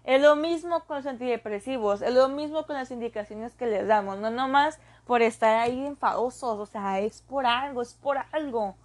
Es 0.07 0.23
lo 0.23 0.37
mismo 0.37 0.85
con 0.85 0.99
los 0.99 1.07
antidepresivos, 1.07 2.01
es 2.01 2.15
lo 2.15 2.29
mismo 2.29 2.65
con 2.65 2.77
las 2.77 2.93
indicaciones 2.93 3.57
que 3.57 3.67
les 3.67 3.89
damos, 3.89 4.19
no 4.19 4.31
nomás 4.31 4.79
por 5.05 5.21
estar 5.21 5.59
ahí 5.59 5.85
enfadosos, 5.85 6.61
o 6.61 6.65
sea, 6.67 7.01
es 7.01 7.23
por 7.23 7.45
algo, 7.45 7.83
es 7.83 7.95
por 7.95 8.19
algo. 8.31 8.77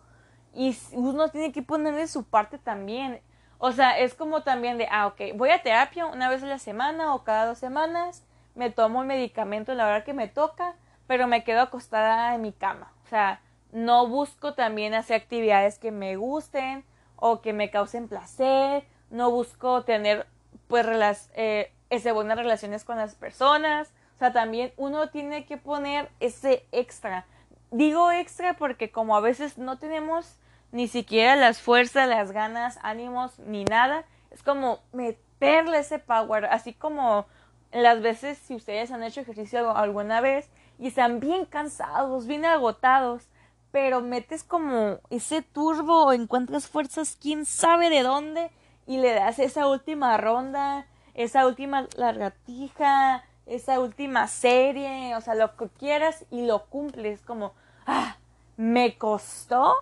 Y 0.55 0.75
uno 0.93 1.29
tiene 1.29 1.51
que 1.51 1.61
ponerle 1.61 2.07
su 2.07 2.23
parte 2.23 2.57
también. 2.57 3.21
O 3.59 3.71
sea, 3.71 3.99
es 3.99 4.15
como 4.15 4.41
también 4.41 4.79
de, 4.79 4.87
ah, 4.89 5.05
ok, 5.05 5.21
voy 5.35 5.51
a 5.51 5.61
terapia 5.61 6.07
una 6.07 6.27
vez 6.27 6.41
a 6.41 6.47
la 6.47 6.57
semana 6.57 7.13
o 7.13 7.23
cada 7.23 7.45
dos 7.45 7.59
semanas 7.59 8.25
me 8.55 8.71
tomo 8.71 9.01
el 9.01 9.07
medicamento 9.07 9.75
la 9.75 9.85
hora 9.85 10.03
que 10.03 10.13
me 10.13 10.27
toca, 10.27 10.73
pero 11.05 11.27
me 11.27 11.43
quedo 11.43 11.61
acostada 11.61 12.33
en 12.33 12.41
mi 12.41 12.51
cama. 12.51 12.91
O 13.05 13.07
sea, 13.07 13.41
no 13.71 14.07
busco 14.07 14.55
también 14.55 14.95
hacer 14.95 15.21
actividades 15.21 15.77
que 15.77 15.91
me 15.91 16.15
gusten 16.15 16.83
o 17.15 17.41
que 17.41 17.53
me 17.53 17.69
causen 17.69 18.07
placer, 18.07 18.87
no 19.11 19.29
busco 19.29 19.83
tener 19.83 20.25
pues 20.71 21.29
eh, 21.35 21.71
ese 21.89 22.13
buenas 22.13 22.37
relaciones 22.37 22.85
con 22.85 22.97
las 22.97 23.13
personas. 23.13 23.89
O 24.15 24.19
sea, 24.19 24.31
también 24.31 24.71
uno 24.77 25.09
tiene 25.09 25.45
que 25.45 25.57
poner 25.57 26.09
ese 26.21 26.65
extra. 26.71 27.25
Digo 27.71 28.11
extra 28.11 28.53
porque 28.55 28.89
como 28.89 29.15
a 29.15 29.19
veces 29.19 29.57
no 29.57 29.77
tenemos 29.77 30.37
ni 30.71 30.87
siquiera 30.87 31.35
las 31.35 31.61
fuerzas, 31.61 32.07
las 32.07 32.31
ganas, 32.31 32.79
ánimos, 32.83 33.37
ni 33.39 33.65
nada, 33.65 34.05
es 34.31 34.41
como 34.43 34.79
meterle 34.93 35.79
ese 35.79 35.99
power, 35.99 36.45
así 36.45 36.73
como 36.73 37.25
las 37.73 38.01
veces 38.01 38.37
si 38.37 38.55
ustedes 38.55 38.91
han 38.91 39.03
hecho 39.03 39.19
ejercicio 39.21 39.75
alguna 39.75 40.21
vez 40.21 40.49
y 40.79 40.87
están 40.87 41.19
bien 41.19 41.43
cansados, 41.43 42.27
bien 42.27 42.45
agotados, 42.45 43.27
pero 43.71 43.99
metes 43.99 44.43
como 44.43 44.99
ese 45.09 45.41
turbo 45.41 46.05
o 46.05 46.13
encuentras 46.13 46.67
fuerzas 46.67 47.17
quién 47.21 47.45
sabe 47.45 47.89
de 47.89 48.03
dónde 48.03 48.51
y 48.87 48.97
le 48.97 49.13
das 49.13 49.39
esa 49.39 49.67
última 49.67 50.17
ronda, 50.17 50.85
esa 51.13 51.45
última 51.45 51.87
largatija, 51.97 53.23
esa 53.45 53.79
última 53.79 54.27
serie, 54.27 55.15
o 55.15 55.21
sea, 55.21 55.35
lo 55.35 55.55
que 55.55 55.67
quieras 55.69 56.25
y 56.31 56.45
lo 56.45 56.65
cumples 56.65 57.21
como, 57.21 57.53
ah, 57.85 58.17
me 58.57 58.97
costó 58.97 59.75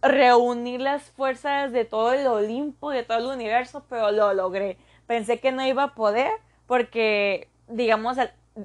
reunir 0.00 0.80
las 0.80 1.10
fuerzas 1.10 1.72
de 1.72 1.84
todo 1.84 2.12
el 2.12 2.26
Olimpo, 2.26 2.90
de 2.90 3.02
todo 3.02 3.18
el 3.18 3.26
universo, 3.26 3.84
pero 3.88 4.12
lo 4.12 4.32
logré. 4.32 4.78
Pensé 5.06 5.40
que 5.40 5.52
no 5.52 5.66
iba 5.66 5.82
a 5.82 5.94
poder 5.94 6.30
porque, 6.66 7.48
digamos, 7.66 8.16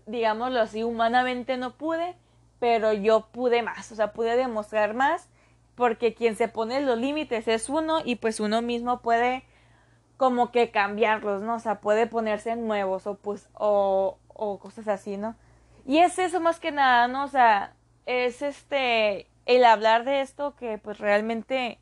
digámoslo 0.06 0.62
así, 0.62 0.84
humanamente 0.84 1.58
no 1.58 1.71
pude, 1.71 2.15
pero 2.60 2.93
yo 2.93 3.28
pude 3.32 3.62
más, 3.62 3.91
o 3.91 3.95
sea, 3.95 4.13
pude 4.13 4.36
demostrar 4.36 4.93
más 4.93 5.28
porque 5.75 6.13
quien 6.13 6.36
se 6.36 6.47
pone 6.47 6.81
los 6.81 6.97
límites 6.97 7.47
es 7.47 7.69
uno 7.69 8.01
y 8.03 8.15
pues 8.17 8.39
uno 8.39 8.62
mismo 8.62 9.01
puede 9.01 9.43
como 10.17 10.51
que 10.51 10.71
cambiarlos, 10.71 11.41
¿no? 11.41 11.55
O 11.55 11.59
sea, 11.59 11.81
puede 11.81 12.07
ponerse 12.07 12.55
nuevos 12.55 13.07
o 13.07 13.15
pues 13.15 13.49
o, 13.53 14.17
o 14.27 14.59
cosas 14.59 14.88
así, 14.88 15.17
¿no? 15.17 15.36
Y 15.86 15.99
es 15.99 16.19
eso 16.19 16.39
más 16.39 16.59
que 16.59 16.71
nada, 16.71 17.07
¿no? 17.07 17.25
O 17.25 17.27
sea, 17.27 17.73
es 18.05 18.41
este 18.41 19.27
el 19.45 19.65
hablar 19.65 20.05
de 20.05 20.21
esto 20.21 20.55
que 20.55 20.77
pues 20.77 20.99
realmente 20.99 21.79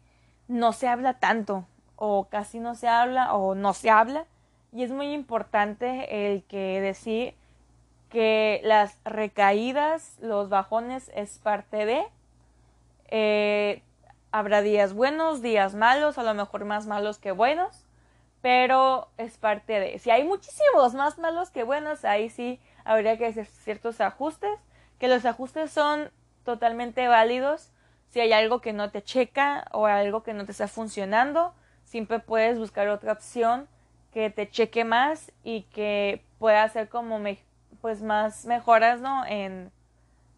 no 0.47 0.73
se 0.73 0.87
habla 0.87 1.19
tanto 1.19 1.65
o 1.95 2.27
casi 2.29 2.59
no 2.59 2.75
se 2.75 2.87
habla 2.87 3.33
o 3.35 3.55
no 3.55 3.73
se 3.73 3.89
habla 3.91 4.25
y 4.73 4.83
es 4.83 4.91
muy 4.91 5.13
importante 5.13 6.33
el 6.33 6.43
que 6.43 6.81
decir 6.81 7.35
que 8.09 8.61
las 8.63 8.97
recaídas, 9.05 10.17
los 10.21 10.49
bajones 10.49 11.11
es 11.15 11.39
parte 11.39 11.85
de. 11.85 12.03
Eh, 13.11 13.83
habrá 14.31 14.61
días 14.61 14.93
buenos, 14.93 15.41
días 15.41 15.75
malos, 15.75 16.17
a 16.17 16.23
lo 16.23 16.33
mejor 16.33 16.63
más 16.63 16.87
malos 16.87 17.19
que 17.19 17.33
buenos, 17.33 17.85
pero 18.41 19.09
es 19.17 19.37
parte 19.37 19.79
de. 19.79 19.99
Si 19.99 20.09
hay 20.09 20.23
muchísimos 20.23 20.93
más 20.93 21.19
malos 21.19 21.51
que 21.51 21.63
buenos, 21.63 22.05
ahí 22.05 22.29
sí 22.29 22.59
habría 22.85 23.17
que 23.17 23.27
hacer 23.27 23.45
ciertos 23.45 23.99
ajustes, 23.99 24.57
que 24.97 25.09
los 25.09 25.25
ajustes 25.25 25.71
son 25.71 26.09
totalmente 26.45 27.07
válidos. 27.09 27.71
Si 28.09 28.21
hay 28.21 28.33
algo 28.33 28.61
que 28.61 28.73
no 28.73 28.91
te 28.91 29.03
checa 29.03 29.65
o 29.71 29.85
algo 29.85 30.23
que 30.23 30.33
no 30.33 30.45
te 30.45 30.53
está 30.53 30.67
funcionando, 30.67 31.53
siempre 31.83 32.19
puedes 32.19 32.57
buscar 32.57 32.87
otra 32.87 33.11
opción 33.11 33.67
que 34.13 34.29
te 34.29 34.49
cheque 34.49 34.85
más 34.85 35.31
y 35.43 35.63
que 35.63 36.23
pueda 36.39 36.63
hacer 36.63 36.89
como 36.89 37.19
pues 37.81 38.01
más 38.01 38.45
mejoras, 38.45 39.01
¿no? 39.01 39.25
En, 39.25 39.71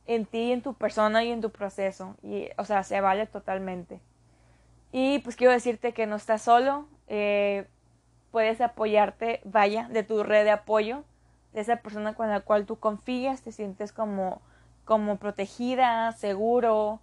en 0.06 0.26
ti, 0.26 0.52
en 0.52 0.62
tu 0.62 0.74
persona 0.74 1.24
y 1.24 1.32
en 1.32 1.42
tu 1.42 1.52
proceso. 1.52 2.16
Y, 2.24 2.50
o 2.58 2.66
sea, 2.66 2.84
se 2.84 3.00
vale 3.02 3.26
totalmente. 3.28 4.00
Y 4.92 5.20
pues 5.20 5.36
quiero 5.36 5.54
decirte 5.54 5.94
que 5.94 6.08
no 6.08 6.16
estás 6.16 6.42
solo. 6.42 6.86
Eh, 7.08 7.68
puedes 8.32 8.62
apoyarte, 8.62 9.42
vaya, 9.44 9.88
de 9.90 10.04
tu 10.04 10.24
red 10.24 10.44
de 10.44 10.52
apoyo, 10.52 11.04
de 11.54 11.62
esa 11.62 11.78
persona 11.78 12.16
con 12.16 12.30
la 12.30 12.42
cual 12.42 12.66
tú 12.66 12.78
confías, 12.78 13.42
te 13.42 13.52
sientes 13.52 13.92
como, 13.92 14.42
como 14.86 15.18
protegida, 15.18 16.12
seguro, 16.14 17.00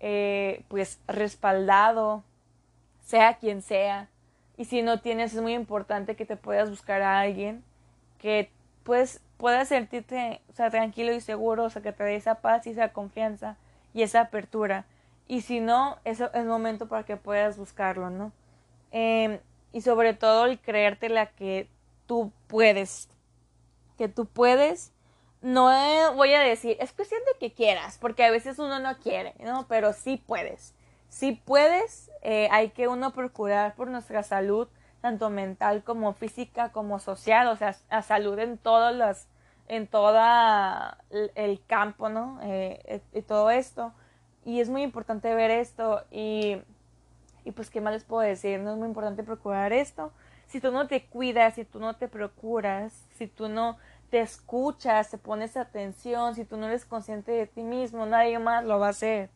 eh, 0.00 0.64
pues 0.68 1.00
respaldado, 1.06 2.22
sea 3.02 3.34
quien 3.34 3.62
sea. 3.62 4.08
Y 4.56 4.66
si 4.66 4.82
no 4.82 5.00
tienes, 5.00 5.34
es 5.34 5.40
muy 5.40 5.54
importante 5.54 6.16
que 6.16 6.26
te 6.26 6.36
puedas 6.36 6.70
buscar 6.70 7.02
a 7.02 7.20
alguien 7.20 7.64
que 8.18 8.50
pues 8.84 9.20
pueda 9.44 9.66
sentirte 9.66 10.40
o 10.48 10.54
sea, 10.54 10.70
tranquilo 10.70 11.12
y 11.12 11.20
seguro, 11.20 11.64
o 11.64 11.68
sea, 11.68 11.82
que 11.82 11.92
te 11.92 12.02
dé 12.02 12.16
esa 12.16 12.36
paz 12.36 12.66
y 12.66 12.70
esa 12.70 12.94
confianza 12.94 13.58
y 13.92 14.00
esa 14.00 14.22
apertura. 14.22 14.86
Y 15.28 15.42
si 15.42 15.60
no, 15.60 15.98
es 16.04 16.22
momento 16.46 16.88
para 16.88 17.02
que 17.04 17.18
puedas 17.18 17.58
buscarlo, 17.58 18.08
¿no? 18.08 18.32
Em, 18.90 19.40
y 19.70 19.82
sobre 19.82 20.14
todo 20.14 20.46
el 20.46 20.58
creerte 20.58 21.10
la 21.10 21.26
que 21.26 21.68
tú 22.06 22.32
puedes. 22.46 23.10
Que 23.98 24.08
tú 24.08 24.24
puedes. 24.24 24.92
No 25.42 25.64
voy 26.14 26.32
a 26.32 26.40
decir, 26.40 26.78
es 26.80 26.94
cuestión 26.94 27.20
de 27.26 27.38
que 27.38 27.52
quieras, 27.52 27.98
porque 27.98 28.24
a 28.24 28.30
veces 28.30 28.58
uno 28.58 28.78
no 28.78 28.96
quiere, 28.96 29.34
¿no? 29.40 29.66
Pero 29.68 29.92
sí 29.92 30.16
puedes 30.16 30.72
si 31.14 31.30
puedes, 31.30 32.10
eh, 32.22 32.48
hay 32.50 32.70
que 32.70 32.88
uno 32.88 33.12
procurar 33.12 33.76
por 33.76 33.86
nuestra 33.86 34.24
salud, 34.24 34.66
tanto 35.00 35.30
mental 35.30 35.84
como 35.84 36.12
física 36.12 36.72
como 36.72 36.98
social, 36.98 37.46
o 37.46 37.54
sea, 37.54 37.76
a 37.88 38.02
salud 38.02 38.36
en 38.40 38.58
todas 38.58 38.92
las, 38.96 39.28
en 39.68 39.86
toda 39.86 40.98
el 41.10 41.64
campo, 41.66 42.08
¿no? 42.08 42.38
Eh, 42.42 43.02
y 43.12 43.22
todo 43.22 43.50
esto. 43.50 43.92
Y 44.44 44.60
es 44.60 44.68
muy 44.68 44.82
importante 44.82 45.34
ver 45.34 45.50
esto 45.50 46.02
y, 46.10 46.58
y 47.44 47.52
pues, 47.52 47.70
¿qué 47.70 47.80
más 47.80 47.94
les 47.94 48.04
puedo 48.04 48.22
decir? 48.22 48.60
No 48.60 48.72
es 48.72 48.78
muy 48.78 48.88
importante 48.88 49.22
procurar 49.22 49.72
esto. 49.72 50.12
Si 50.46 50.60
tú 50.60 50.70
no 50.70 50.86
te 50.86 51.06
cuidas, 51.06 51.54
si 51.54 51.64
tú 51.64 51.80
no 51.80 51.96
te 51.96 52.08
procuras, 52.08 52.92
si 53.16 53.26
tú 53.26 53.48
no 53.48 53.78
te 54.10 54.20
escuchas, 54.20 55.10
te 55.10 55.18
pones 55.18 55.56
atención, 55.56 56.34
si 56.34 56.44
tú 56.44 56.56
no 56.56 56.66
eres 56.66 56.84
consciente 56.84 57.32
de 57.32 57.46
ti 57.46 57.62
mismo, 57.62 58.06
nadie 58.06 58.38
más 58.38 58.64
lo 58.64 58.78
va 58.78 58.88
a 58.88 58.90
hacer 58.90 59.30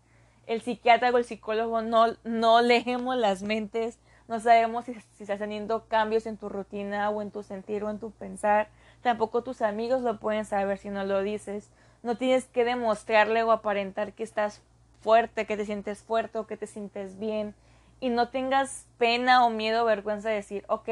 el 0.49 0.63
psiquiatra 0.63 1.11
o 1.11 1.19
el 1.19 1.25
psicólogo 1.25 1.83
no, 1.83 2.17
no 2.25 2.63
leemos 2.63 3.17
las 3.17 3.43
mentes, 3.43 3.99
no 4.27 4.41
sabemos 4.41 4.87
si, 4.87 4.95
si 4.95 5.23
estás 5.23 5.39
teniendo 5.39 5.87
cambios 5.89 6.27
en 6.27 6.39
tu 6.39 6.49
rutina 6.49 7.11
o 7.11 7.23
en 7.23 7.31
tu 7.31 7.43
sentir 7.43 7.85
o 7.85 7.91
en 7.91 7.99
tu 7.99 8.11
pensar. 8.11 8.69
Tampoco 9.03 9.43
tus 9.43 9.63
amigos 9.63 10.03
lo 10.03 10.19
pueden 10.19 10.45
saber 10.45 10.79
si 10.79 10.91
no 10.91 11.05
lo 11.05 11.23
dices. 11.23 11.71
No 12.03 12.17
tienes 12.17 12.47
que 12.47 12.65
demostrarle 12.65 13.43
o 13.43 13.53
aparentar 13.53 14.13
que 14.13 14.23
estás 14.23 14.63
fuerte, 15.01 15.47
que 15.47 15.57
te 15.57 15.65
sientes 15.65 16.03
fuerte 16.03 16.39
o 16.39 16.47
que 16.47 16.57
te 16.57 16.67
sientes 16.67 17.19
bien. 17.19 17.55
Y 18.01 18.11
no 18.11 18.29
tengas 18.29 18.87
pena 18.99 19.45
o 19.45 19.51
miedo 19.51 19.83
o 19.83 19.87
vergüenza 19.87 20.29
de 20.29 20.37
decir, 20.37 20.65
ok, 20.69 20.89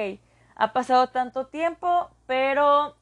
ha 0.54 0.72
pasado 0.72 1.08
tanto 1.08 1.46
tiempo, 1.46 2.10
pero 2.26 2.96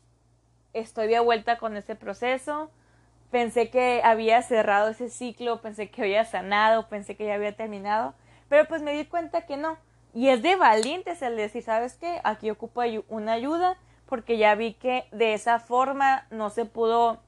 estoy 0.72 1.08
de 1.08 1.20
vuelta 1.20 1.58
con 1.58 1.76
este 1.76 1.94
proceso 1.94 2.70
pensé 3.34 3.68
que 3.68 4.00
había 4.04 4.40
cerrado 4.42 4.90
ese 4.90 5.10
ciclo, 5.10 5.60
pensé 5.60 5.90
que 5.90 6.02
había 6.02 6.24
sanado, 6.24 6.88
pensé 6.88 7.16
que 7.16 7.26
ya 7.26 7.34
había 7.34 7.56
terminado, 7.56 8.14
pero 8.48 8.64
pues 8.68 8.80
me 8.80 8.92
di 8.92 9.06
cuenta 9.06 9.44
que 9.44 9.56
no. 9.56 9.76
Y 10.14 10.28
es 10.28 10.40
de 10.40 10.54
valientes 10.54 11.20
el 11.20 11.34
decir, 11.34 11.64
¿sabes 11.64 11.94
qué? 11.94 12.20
Aquí 12.22 12.48
ocupo 12.48 12.82
una 13.08 13.32
ayuda 13.32 13.76
porque 14.14 14.38
ya 14.38 14.54
vi 14.54 14.74
que 14.74 15.08
de 15.10 15.34
esa 15.34 15.58
forma 15.58 16.28
no 16.30 16.48
se 16.48 16.66
pudo 16.66 17.18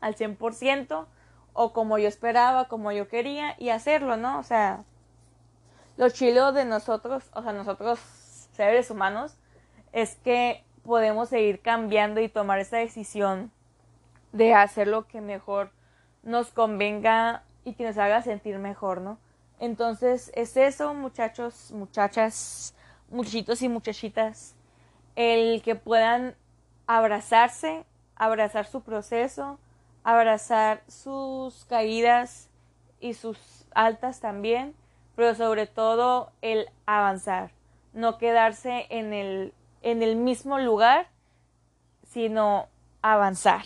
al 0.00 0.16
100% 0.16 1.06
o 1.52 1.72
como 1.72 1.98
yo 1.98 2.08
esperaba, 2.08 2.66
como 2.66 2.90
yo 2.90 3.06
quería 3.06 3.54
y 3.60 3.68
hacerlo, 3.68 4.16
¿no? 4.16 4.40
O 4.40 4.42
sea, 4.42 4.82
lo 5.96 6.10
chilo 6.10 6.50
de 6.50 6.64
nosotros, 6.64 7.30
o 7.32 7.44
sea, 7.44 7.52
nosotros 7.52 8.00
seres 8.56 8.90
humanos, 8.90 9.36
es 9.92 10.16
que 10.16 10.64
podemos 10.84 11.28
seguir 11.28 11.60
cambiando 11.60 12.20
y 12.20 12.28
tomar 12.28 12.58
esa 12.58 12.78
decisión 12.78 13.52
de 14.32 14.52
hacer 14.52 14.88
lo 14.88 15.06
que 15.06 15.20
mejor 15.20 15.70
nos 16.24 16.50
convenga 16.50 17.44
y 17.62 17.74
que 17.74 17.84
nos 17.84 17.98
haga 17.98 18.20
sentir 18.22 18.58
mejor, 18.58 19.00
¿no? 19.00 19.18
Entonces 19.60 20.32
es 20.34 20.56
eso, 20.56 20.92
muchachos, 20.92 21.70
muchachas, 21.70 22.74
muchachitos 23.10 23.62
y 23.62 23.68
muchachitas, 23.68 24.55
el 25.16 25.62
que 25.62 25.74
puedan 25.74 26.34
abrazarse, 26.86 27.84
abrazar 28.14 28.66
su 28.66 28.82
proceso, 28.82 29.58
abrazar 30.04 30.82
sus 30.86 31.64
caídas 31.64 32.48
y 33.00 33.14
sus 33.14 33.66
altas 33.74 34.20
también, 34.20 34.74
pero 35.16 35.34
sobre 35.34 35.66
todo 35.66 36.30
el 36.42 36.68
avanzar, 36.86 37.50
no 37.92 38.18
quedarse 38.18 38.86
en 38.90 39.12
el, 39.12 39.54
en 39.82 40.02
el 40.02 40.16
mismo 40.16 40.58
lugar, 40.58 41.08
sino 42.04 42.68
avanzar 43.02 43.64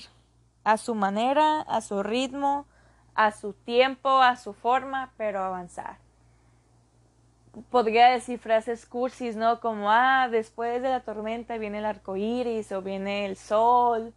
a 0.65 0.77
su 0.77 0.95
manera, 0.95 1.61
a 1.63 1.81
su 1.81 2.03
ritmo, 2.03 2.67
a 3.15 3.33
su 3.33 3.53
tiempo, 3.53 4.23
a 4.23 4.37
su 4.37 4.53
forma, 4.53 5.13
pero 5.17 5.43
avanzar. 5.43 5.99
Podría 7.71 8.09
decir 8.11 8.39
frases 8.39 8.87
cursis, 8.87 9.37
¿no? 9.37 9.61
Como, 9.61 9.91
ah, 9.91 10.29
después 10.31 10.81
de 10.83 10.89
la 10.89 11.01
tormenta 11.01 11.59
viene 11.59 11.79
el 11.79 11.85
arco 11.85 12.17
iris 12.17 12.71
o 12.73 12.83
viene 12.83 13.27
el 13.27 13.37
sol, 13.37 14.13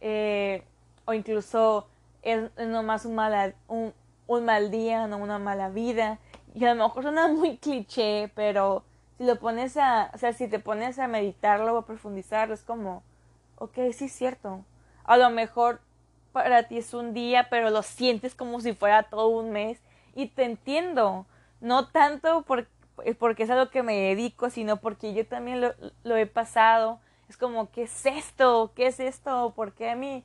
eh, 0.00 0.62
o 1.06 1.14
incluso 1.14 1.86
es, 2.22 2.50
nomás 2.58 3.04
un, 3.04 3.14
mala, 3.14 3.54
un, 3.68 3.94
un 4.26 4.44
mal 4.44 4.70
día, 4.70 5.06
no 5.06 5.18
una 5.18 5.38
mala 5.38 5.68
vida. 5.70 6.18
Y 6.54 6.64
a 6.64 6.74
lo 6.74 6.84
mejor 6.84 7.02
suena 7.02 7.28
muy 7.32 7.56
cliché, 7.56 8.30
pero 8.34 8.84
si 9.18 9.24
lo 9.24 9.36
pones 9.38 9.76
a, 9.76 10.10
o 10.14 10.18
sea, 10.18 10.32
si 10.32 10.48
te 10.48 10.58
pones 10.58 10.98
a 10.98 11.08
meditarlo 11.08 11.74
o 11.74 11.78
a 11.78 11.86
profundizarlo, 11.86 12.54
es 12.54 12.62
como, 12.62 13.02
ok, 13.56 13.74
sí 13.92 14.06
es 14.06 14.12
cierto. 14.12 14.64
A 15.04 15.16
lo 15.16 15.30
mejor 15.30 15.80
para 16.32 16.64
ti 16.64 16.78
es 16.78 16.94
un 16.94 17.14
día, 17.14 17.48
pero 17.48 17.70
lo 17.70 17.82
sientes 17.82 18.34
como 18.34 18.60
si 18.60 18.74
fuera 18.74 19.04
todo 19.04 19.28
un 19.28 19.52
mes. 19.52 19.78
Y 20.14 20.26
te 20.26 20.44
entiendo, 20.44 21.26
no 21.60 21.88
tanto 21.88 22.42
por, 22.94 23.16
porque 23.16 23.44
es 23.44 23.50
a 23.50 23.56
lo 23.56 23.70
que 23.70 23.82
me 23.82 23.96
dedico, 23.96 24.50
sino 24.50 24.78
porque 24.78 25.14
yo 25.14 25.26
también 25.26 25.60
lo, 25.60 25.74
lo 26.02 26.16
he 26.16 26.26
pasado. 26.26 27.00
Es 27.28 27.36
como, 27.36 27.70
¿qué 27.70 27.84
es 27.84 28.06
esto? 28.06 28.72
¿Qué 28.74 28.86
es 28.86 29.00
esto? 29.00 29.52
¿Por 29.56 29.72
qué 29.72 29.90
a 29.90 29.96
mí? 29.96 30.24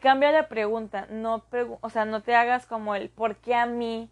Cambia 0.00 0.32
la 0.32 0.48
pregunta, 0.48 1.06
no 1.10 1.44
o 1.80 1.90
sea, 1.90 2.04
no 2.06 2.22
te 2.22 2.34
hagas 2.34 2.66
como 2.66 2.94
el 2.94 3.10
¿por 3.10 3.36
qué 3.36 3.54
a 3.54 3.66
mí? 3.66 4.08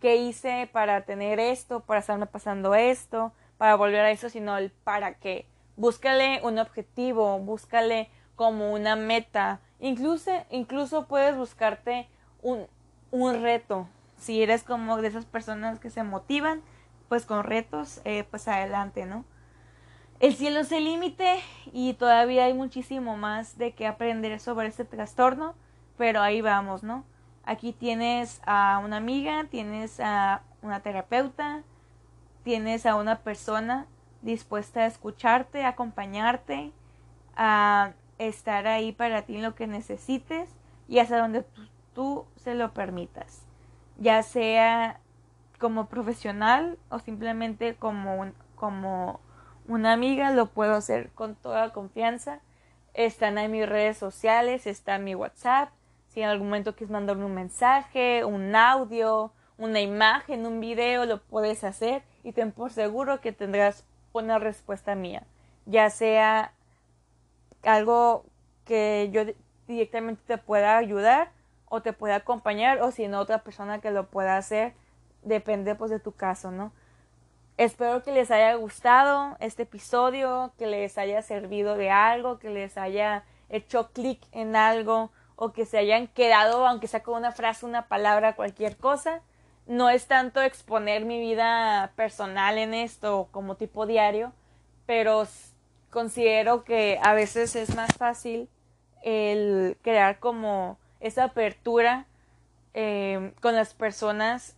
¿Qué 0.00 0.16
hice 0.16 0.68
para 0.72 1.02
tener 1.02 1.40
esto? 1.40 1.80
¿Para 1.80 2.00
estarme 2.00 2.26
pasando 2.26 2.74
esto? 2.76 3.32
¿Para 3.56 3.74
volver 3.74 4.00
a 4.00 4.10
eso? 4.12 4.28
Sino 4.28 4.56
el 4.56 4.70
¿para 4.70 5.14
qué? 5.14 5.46
Búscale 5.76 6.40
un 6.44 6.58
objetivo, 6.58 7.38
búscale 7.40 8.08
como 8.36 8.72
una 8.72 8.94
meta, 8.94 9.60
Incluso, 9.80 10.30
incluso 10.50 11.06
puedes 11.06 11.36
buscarte 11.36 12.08
un, 12.42 12.66
un 13.10 13.42
reto. 13.42 13.88
Si 14.18 14.42
eres 14.42 14.64
como 14.64 14.96
de 15.00 15.08
esas 15.08 15.24
personas 15.24 15.78
que 15.78 15.90
se 15.90 16.02
motivan, 16.02 16.62
pues 17.08 17.26
con 17.26 17.44
retos, 17.44 18.00
eh, 18.04 18.24
pues 18.30 18.48
adelante, 18.48 19.06
¿no? 19.06 19.24
El 20.20 20.34
cielo 20.34 20.60
es 20.60 20.72
el 20.72 20.84
límite 20.84 21.40
y 21.72 21.94
todavía 21.94 22.44
hay 22.44 22.54
muchísimo 22.54 23.16
más 23.16 23.56
de 23.56 23.72
que 23.72 23.86
aprender 23.86 24.40
sobre 24.40 24.66
este 24.66 24.84
trastorno, 24.84 25.54
pero 25.96 26.20
ahí 26.20 26.40
vamos, 26.40 26.82
¿no? 26.82 27.04
Aquí 27.44 27.72
tienes 27.72 28.40
a 28.44 28.80
una 28.84 28.96
amiga, 28.96 29.44
tienes 29.50 30.00
a 30.00 30.42
una 30.60 30.80
terapeuta, 30.80 31.62
tienes 32.42 32.84
a 32.84 32.96
una 32.96 33.20
persona 33.20 33.86
dispuesta 34.22 34.80
a 34.80 34.86
escucharte, 34.86 35.64
a 35.64 35.68
acompañarte, 35.68 36.72
a 37.36 37.92
estar 38.18 38.66
ahí 38.66 38.92
para 38.92 39.22
ti 39.22 39.36
en 39.36 39.42
lo 39.42 39.54
que 39.54 39.66
necesites 39.66 40.50
y 40.88 40.98
hasta 40.98 41.18
donde 41.18 41.44
tú, 41.94 42.26
se 42.36 42.54
lo 42.54 42.72
permitas, 42.72 43.42
ya 43.98 44.22
sea 44.22 45.00
como 45.58 45.86
profesional 45.86 46.78
o 46.88 46.98
simplemente 46.98 47.76
como, 47.76 48.32
como 48.54 49.20
una 49.66 49.92
amiga, 49.92 50.30
lo 50.30 50.46
puedo 50.46 50.74
hacer 50.74 51.10
con 51.10 51.34
toda 51.34 51.72
confianza. 51.72 52.40
Están 52.94 53.38
en 53.38 53.50
mis 53.50 53.68
redes 53.68 53.98
sociales, 53.98 54.66
está 54.66 54.96
en 54.96 55.04
mi 55.04 55.14
WhatsApp. 55.14 55.70
Si 56.08 56.22
en 56.22 56.28
algún 56.28 56.48
momento 56.48 56.74
quieres 56.74 56.90
mandarme 56.90 57.26
un 57.26 57.34
mensaje, 57.34 58.24
un 58.24 58.56
audio, 58.56 59.32
una 59.58 59.80
imagen, 59.80 60.46
un 60.46 60.60
video, 60.60 61.04
lo 61.04 61.20
puedes 61.20 61.64
hacer 61.64 62.02
y 62.22 62.32
ten 62.32 62.52
por 62.52 62.72
seguro 62.72 63.20
que 63.20 63.32
tendrás 63.32 63.84
una 64.12 64.38
respuesta 64.38 64.94
mía, 64.94 65.24
ya 65.66 65.90
sea 65.90 66.52
algo 67.62 68.24
que 68.64 69.10
yo 69.12 69.22
directamente 69.66 70.22
te 70.26 70.38
pueda 70.38 70.78
ayudar 70.78 71.30
o 71.66 71.82
te 71.82 71.92
pueda 71.92 72.16
acompañar 72.16 72.80
o 72.80 72.90
si 72.90 73.08
no 73.08 73.20
otra 73.20 73.42
persona 73.42 73.80
que 73.80 73.90
lo 73.90 74.06
pueda 74.06 74.36
hacer 74.36 74.74
depende 75.22 75.74
pues 75.74 75.90
de 75.90 76.00
tu 76.00 76.12
caso 76.12 76.50
no 76.50 76.72
espero 77.56 78.02
que 78.02 78.12
les 78.12 78.30
haya 78.30 78.54
gustado 78.54 79.36
este 79.40 79.64
episodio 79.64 80.52
que 80.58 80.66
les 80.66 80.96
haya 80.98 81.22
servido 81.22 81.76
de 81.76 81.90
algo 81.90 82.38
que 82.38 82.50
les 82.50 82.78
haya 82.78 83.24
hecho 83.48 83.90
clic 83.92 84.20
en 84.32 84.56
algo 84.56 85.10
o 85.36 85.52
que 85.52 85.66
se 85.66 85.78
hayan 85.78 86.08
quedado 86.08 86.66
aunque 86.66 86.88
sea 86.88 87.02
con 87.02 87.16
una 87.16 87.32
frase 87.32 87.64
una 87.64 87.86
palabra 87.86 88.34
cualquier 88.34 88.76
cosa. 88.76 89.22
No 89.66 89.90
es 89.90 90.06
tanto 90.06 90.40
exponer 90.40 91.04
mi 91.04 91.20
vida 91.20 91.92
personal 91.94 92.58
en 92.58 92.74
esto 92.74 93.28
como 93.30 93.56
tipo 93.56 93.86
diario 93.86 94.32
pero 94.86 95.26
considero 95.90 96.64
que 96.64 96.98
a 97.02 97.12
veces 97.12 97.54
es 97.56 97.74
más 97.76 97.90
fácil 97.96 98.48
el 99.02 99.76
crear 99.82 100.18
como 100.18 100.78
esa 101.00 101.24
apertura 101.24 102.06
eh, 102.74 103.32
con 103.40 103.54
las 103.54 103.74
personas 103.74 104.56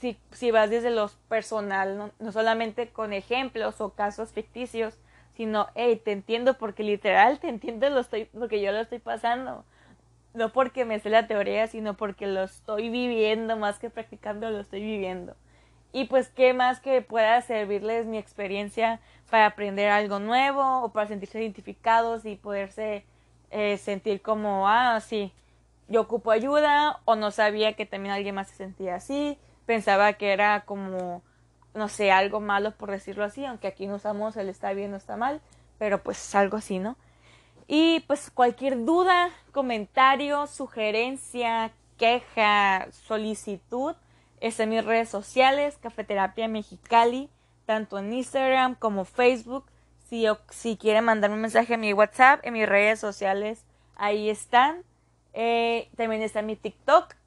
si, 0.00 0.18
si, 0.32 0.50
vas 0.50 0.70
desde 0.70 0.90
lo 0.90 1.10
personal, 1.28 2.12
no, 2.18 2.32
solamente 2.32 2.88
con 2.88 3.12
ejemplos 3.12 3.80
o 3.80 3.90
casos 3.90 4.30
ficticios, 4.30 4.98
sino, 5.36 5.68
hey, 5.74 6.00
te 6.02 6.12
entiendo 6.12 6.54
porque 6.54 6.82
literal 6.82 7.38
te 7.38 7.48
entiendo 7.48 7.88
lo 7.90 8.00
estoy, 8.00 8.26
porque 8.26 8.60
yo 8.60 8.72
lo 8.72 8.80
estoy 8.80 8.98
pasando. 8.98 9.64
No 10.34 10.52
porque 10.52 10.84
me 10.84 11.00
sé 11.00 11.10
la 11.10 11.26
teoría, 11.26 11.66
sino 11.66 11.94
porque 11.94 12.26
lo 12.26 12.44
estoy 12.44 12.88
viviendo, 12.88 13.56
más 13.56 13.78
que 13.78 13.90
practicando, 13.90 14.50
lo 14.50 14.60
estoy 14.60 14.80
viviendo. 14.82 15.34
Y 15.92 16.04
pues, 16.04 16.28
¿qué 16.28 16.54
más 16.54 16.80
que 16.80 17.02
pueda 17.02 17.40
servirles 17.42 18.06
mi 18.06 18.18
experiencia 18.18 19.00
para 19.28 19.46
aprender 19.46 19.90
algo 19.90 20.20
nuevo 20.20 20.82
o 20.82 20.92
para 20.92 21.08
sentirse 21.08 21.42
identificados 21.42 22.24
y 22.24 22.36
poderse 22.36 23.04
eh, 23.50 23.76
sentir 23.78 24.22
como, 24.22 24.68
ah, 24.68 25.00
sí, 25.00 25.32
yo 25.88 26.02
ocupo 26.02 26.30
ayuda 26.30 27.00
o 27.04 27.16
no 27.16 27.32
sabía 27.32 27.72
que 27.74 27.86
también 27.86 28.14
alguien 28.14 28.36
más 28.36 28.48
se 28.48 28.54
sentía 28.54 28.94
así, 28.94 29.38
pensaba 29.70 30.14
que 30.14 30.32
era 30.32 30.62
como, 30.62 31.22
no 31.74 31.86
sé, 31.86 32.10
algo 32.10 32.40
malo 32.40 32.72
por 32.72 32.90
decirlo 32.90 33.22
así, 33.22 33.44
aunque 33.44 33.68
aquí 33.68 33.86
no 33.86 33.94
usamos 33.94 34.36
el 34.36 34.48
está 34.48 34.72
bien 34.72 34.92
o 34.94 34.96
está 34.96 35.16
mal, 35.16 35.40
pero 35.78 36.02
pues 36.02 36.34
algo 36.34 36.56
así, 36.56 36.80
¿no? 36.80 36.96
Y 37.68 38.00
pues 38.08 38.32
cualquier 38.32 38.84
duda, 38.84 39.30
comentario, 39.52 40.48
sugerencia, 40.48 41.70
queja, 41.98 42.88
solicitud, 42.90 43.94
es 44.40 44.58
en 44.58 44.70
mis 44.70 44.84
redes 44.84 45.08
sociales, 45.08 45.78
Cafeterapia 45.80 46.48
Mexicali, 46.48 47.30
tanto 47.64 47.96
en 48.00 48.12
Instagram 48.12 48.74
como 48.74 49.04
Facebook. 49.04 49.66
Si, 50.08 50.26
si 50.48 50.76
quieren 50.78 51.04
mandarme 51.04 51.36
un 51.36 51.42
mensaje 51.42 51.74
a 51.74 51.78
mi 51.78 51.92
WhatsApp, 51.92 52.40
en 52.42 52.54
mis 52.54 52.68
redes 52.68 52.98
sociales, 52.98 53.64
ahí 53.94 54.30
están. 54.30 54.82
Eh, 55.32 55.88
también 55.96 56.22
está 56.22 56.42
mi 56.42 56.56
TikTok. 56.56 57.19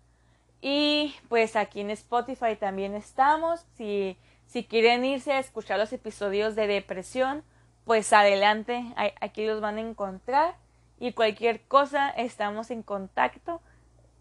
Y 0.66 1.14
pues 1.28 1.58
aquí 1.58 1.82
en 1.82 1.90
Spotify 1.90 2.56
también 2.58 2.96
estamos. 2.96 3.66
Si, 3.76 4.18
si 4.46 4.64
quieren 4.64 5.04
irse 5.04 5.34
a 5.34 5.40
escuchar 5.40 5.78
los 5.78 5.92
episodios 5.92 6.56
de 6.56 6.68
depresión, 6.68 7.44
pues 7.84 8.14
adelante, 8.14 8.86
aquí 9.20 9.46
los 9.46 9.60
van 9.60 9.76
a 9.76 9.82
encontrar. 9.82 10.56
Y 11.02 11.12
cualquier 11.12 11.60
cosa, 11.64 12.10
estamos 12.12 12.72
en 12.72 12.82
contacto. 12.82 13.60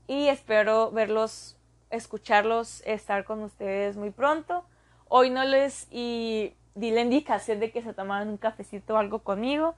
Y 0.09 0.26
espero 0.26 0.90
verlos 0.90 1.57
escucharlos, 1.90 2.82
estar 2.86 3.22
con 3.24 3.45
ustedes 3.45 3.97
muy 3.97 4.11
pronto. 4.11 4.64
Hoy 5.07 5.30
no 5.30 5.45
les 5.45 5.86
y 5.93 6.55
di 6.74 6.90
la 6.90 7.03
indicación 7.03 7.61
de 7.61 7.70
que 7.70 7.82
se 7.82 7.95
tomaran 7.95 8.28
un 8.28 8.36
cafecito 8.36 8.95
o 8.95 8.97
algo 8.97 9.20
conmigo, 9.20 9.76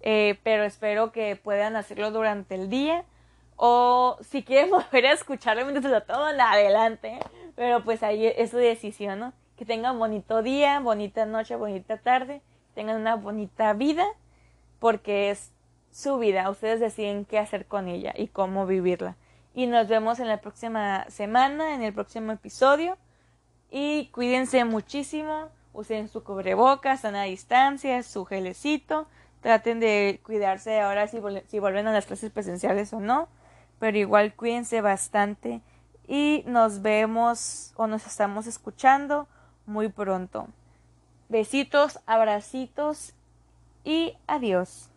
eh, 0.00 0.38
pero 0.44 0.64
espero 0.64 1.12
que 1.12 1.36
puedan 1.36 1.76
hacerlo 1.76 2.10
durante 2.10 2.54
el 2.54 2.70
día. 2.70 3.04
O 3.56 4.18
si 4.20 4.42
quieren 4.42 4.70
volver 4.70 5.06
a 5.06 5.12
escucharlo 5.12 5.64
mientras 5.64 5.90
lo 5.90 6.02
toman, 6.02 6.40
adelante. 6.40 7.18
Pero 7.54 7.82
pues 7.82 8.02
ahí 8.02 8.26
es 8.26 8.50
su 8.50 8.58
decisión, 8.58 9.18
¿no? 9.18 9.32
Que 9.56 9.64
tengan 9.64 9.98
bonito 9.98 10.42
día, 10.42 10.80
bonita 10.80 11.24
noche, 11.24 11.56
bonita 11.56 11.96
tarde, 11.96 12.42
tengan 12.74 13.00
una 13.00 13.16
bonita 13.16 13.72
vida, 13.72 14.04
porque 14.78 15.30
es 15.30 15.50
su 15.90 16.18
vida. 16.18 16.50
Ustedes 16.50 16.78
deciden 16.78 17.24
qué 17.24 17.38
hacer 17.38 17.64
con 17.66 17.88
ella 17.88 18.12
y 18.14 18.28
cómo 18.28 18.66
vivirla. 18.66 19.16
Y 19.54 19.66
nos 19.66 19.88
vemos 19.88 20.20
en 20.20 20.28
la 20.28 20.42
próxima 20.42 21.06
semana, 21.08 21.74
en 21.74 21.82
el 21.82 21.94
próximo 21.94 22.32
episodio. 22.32 22.98
Y 23.70 24.08
cuídense 24.12 24.64
muchísimo. 24.64 25.48
Usen 25.72 26.08
su 26.08 26.22
cubrebocas, 26.22 27.06
a 27.06 27.22
distancia, 27.22 28.02
su 28.02 28.26
gelecito. 28.26 29.06
Traten 29.40 29.80
de 29.80 30.20
cuidarse 30.22 30.80
ahora 30.80 31.08
si, 31.08 31.18
si 31.46 31.58
vuelven 31.58 31.86
a 31.86 31.92
las 31.92 32.04
clases 32.04 32.30
presenciales 32.30 32.92
o 32.92 33.00
no. 33.00 33.28
Pero 33.78 33.98
igual 33.98 34.34
cuídense 34.34 34.80
bastante. 34.80 35.60
Y 36.08 36.44
nos 36.46 36.82
vemos 36.82 37.72
o 37.76 37.86
nos 37.86 38.06
estamos 38.06 38.46
escuchando 38.46 39.26
muy 39.66 39.88
pronto. 39.88 40.48
Besitos, 41.28 41.98
abracitos 42.06 43.12
y 43.84 44.16
adiós. 44.26 44.90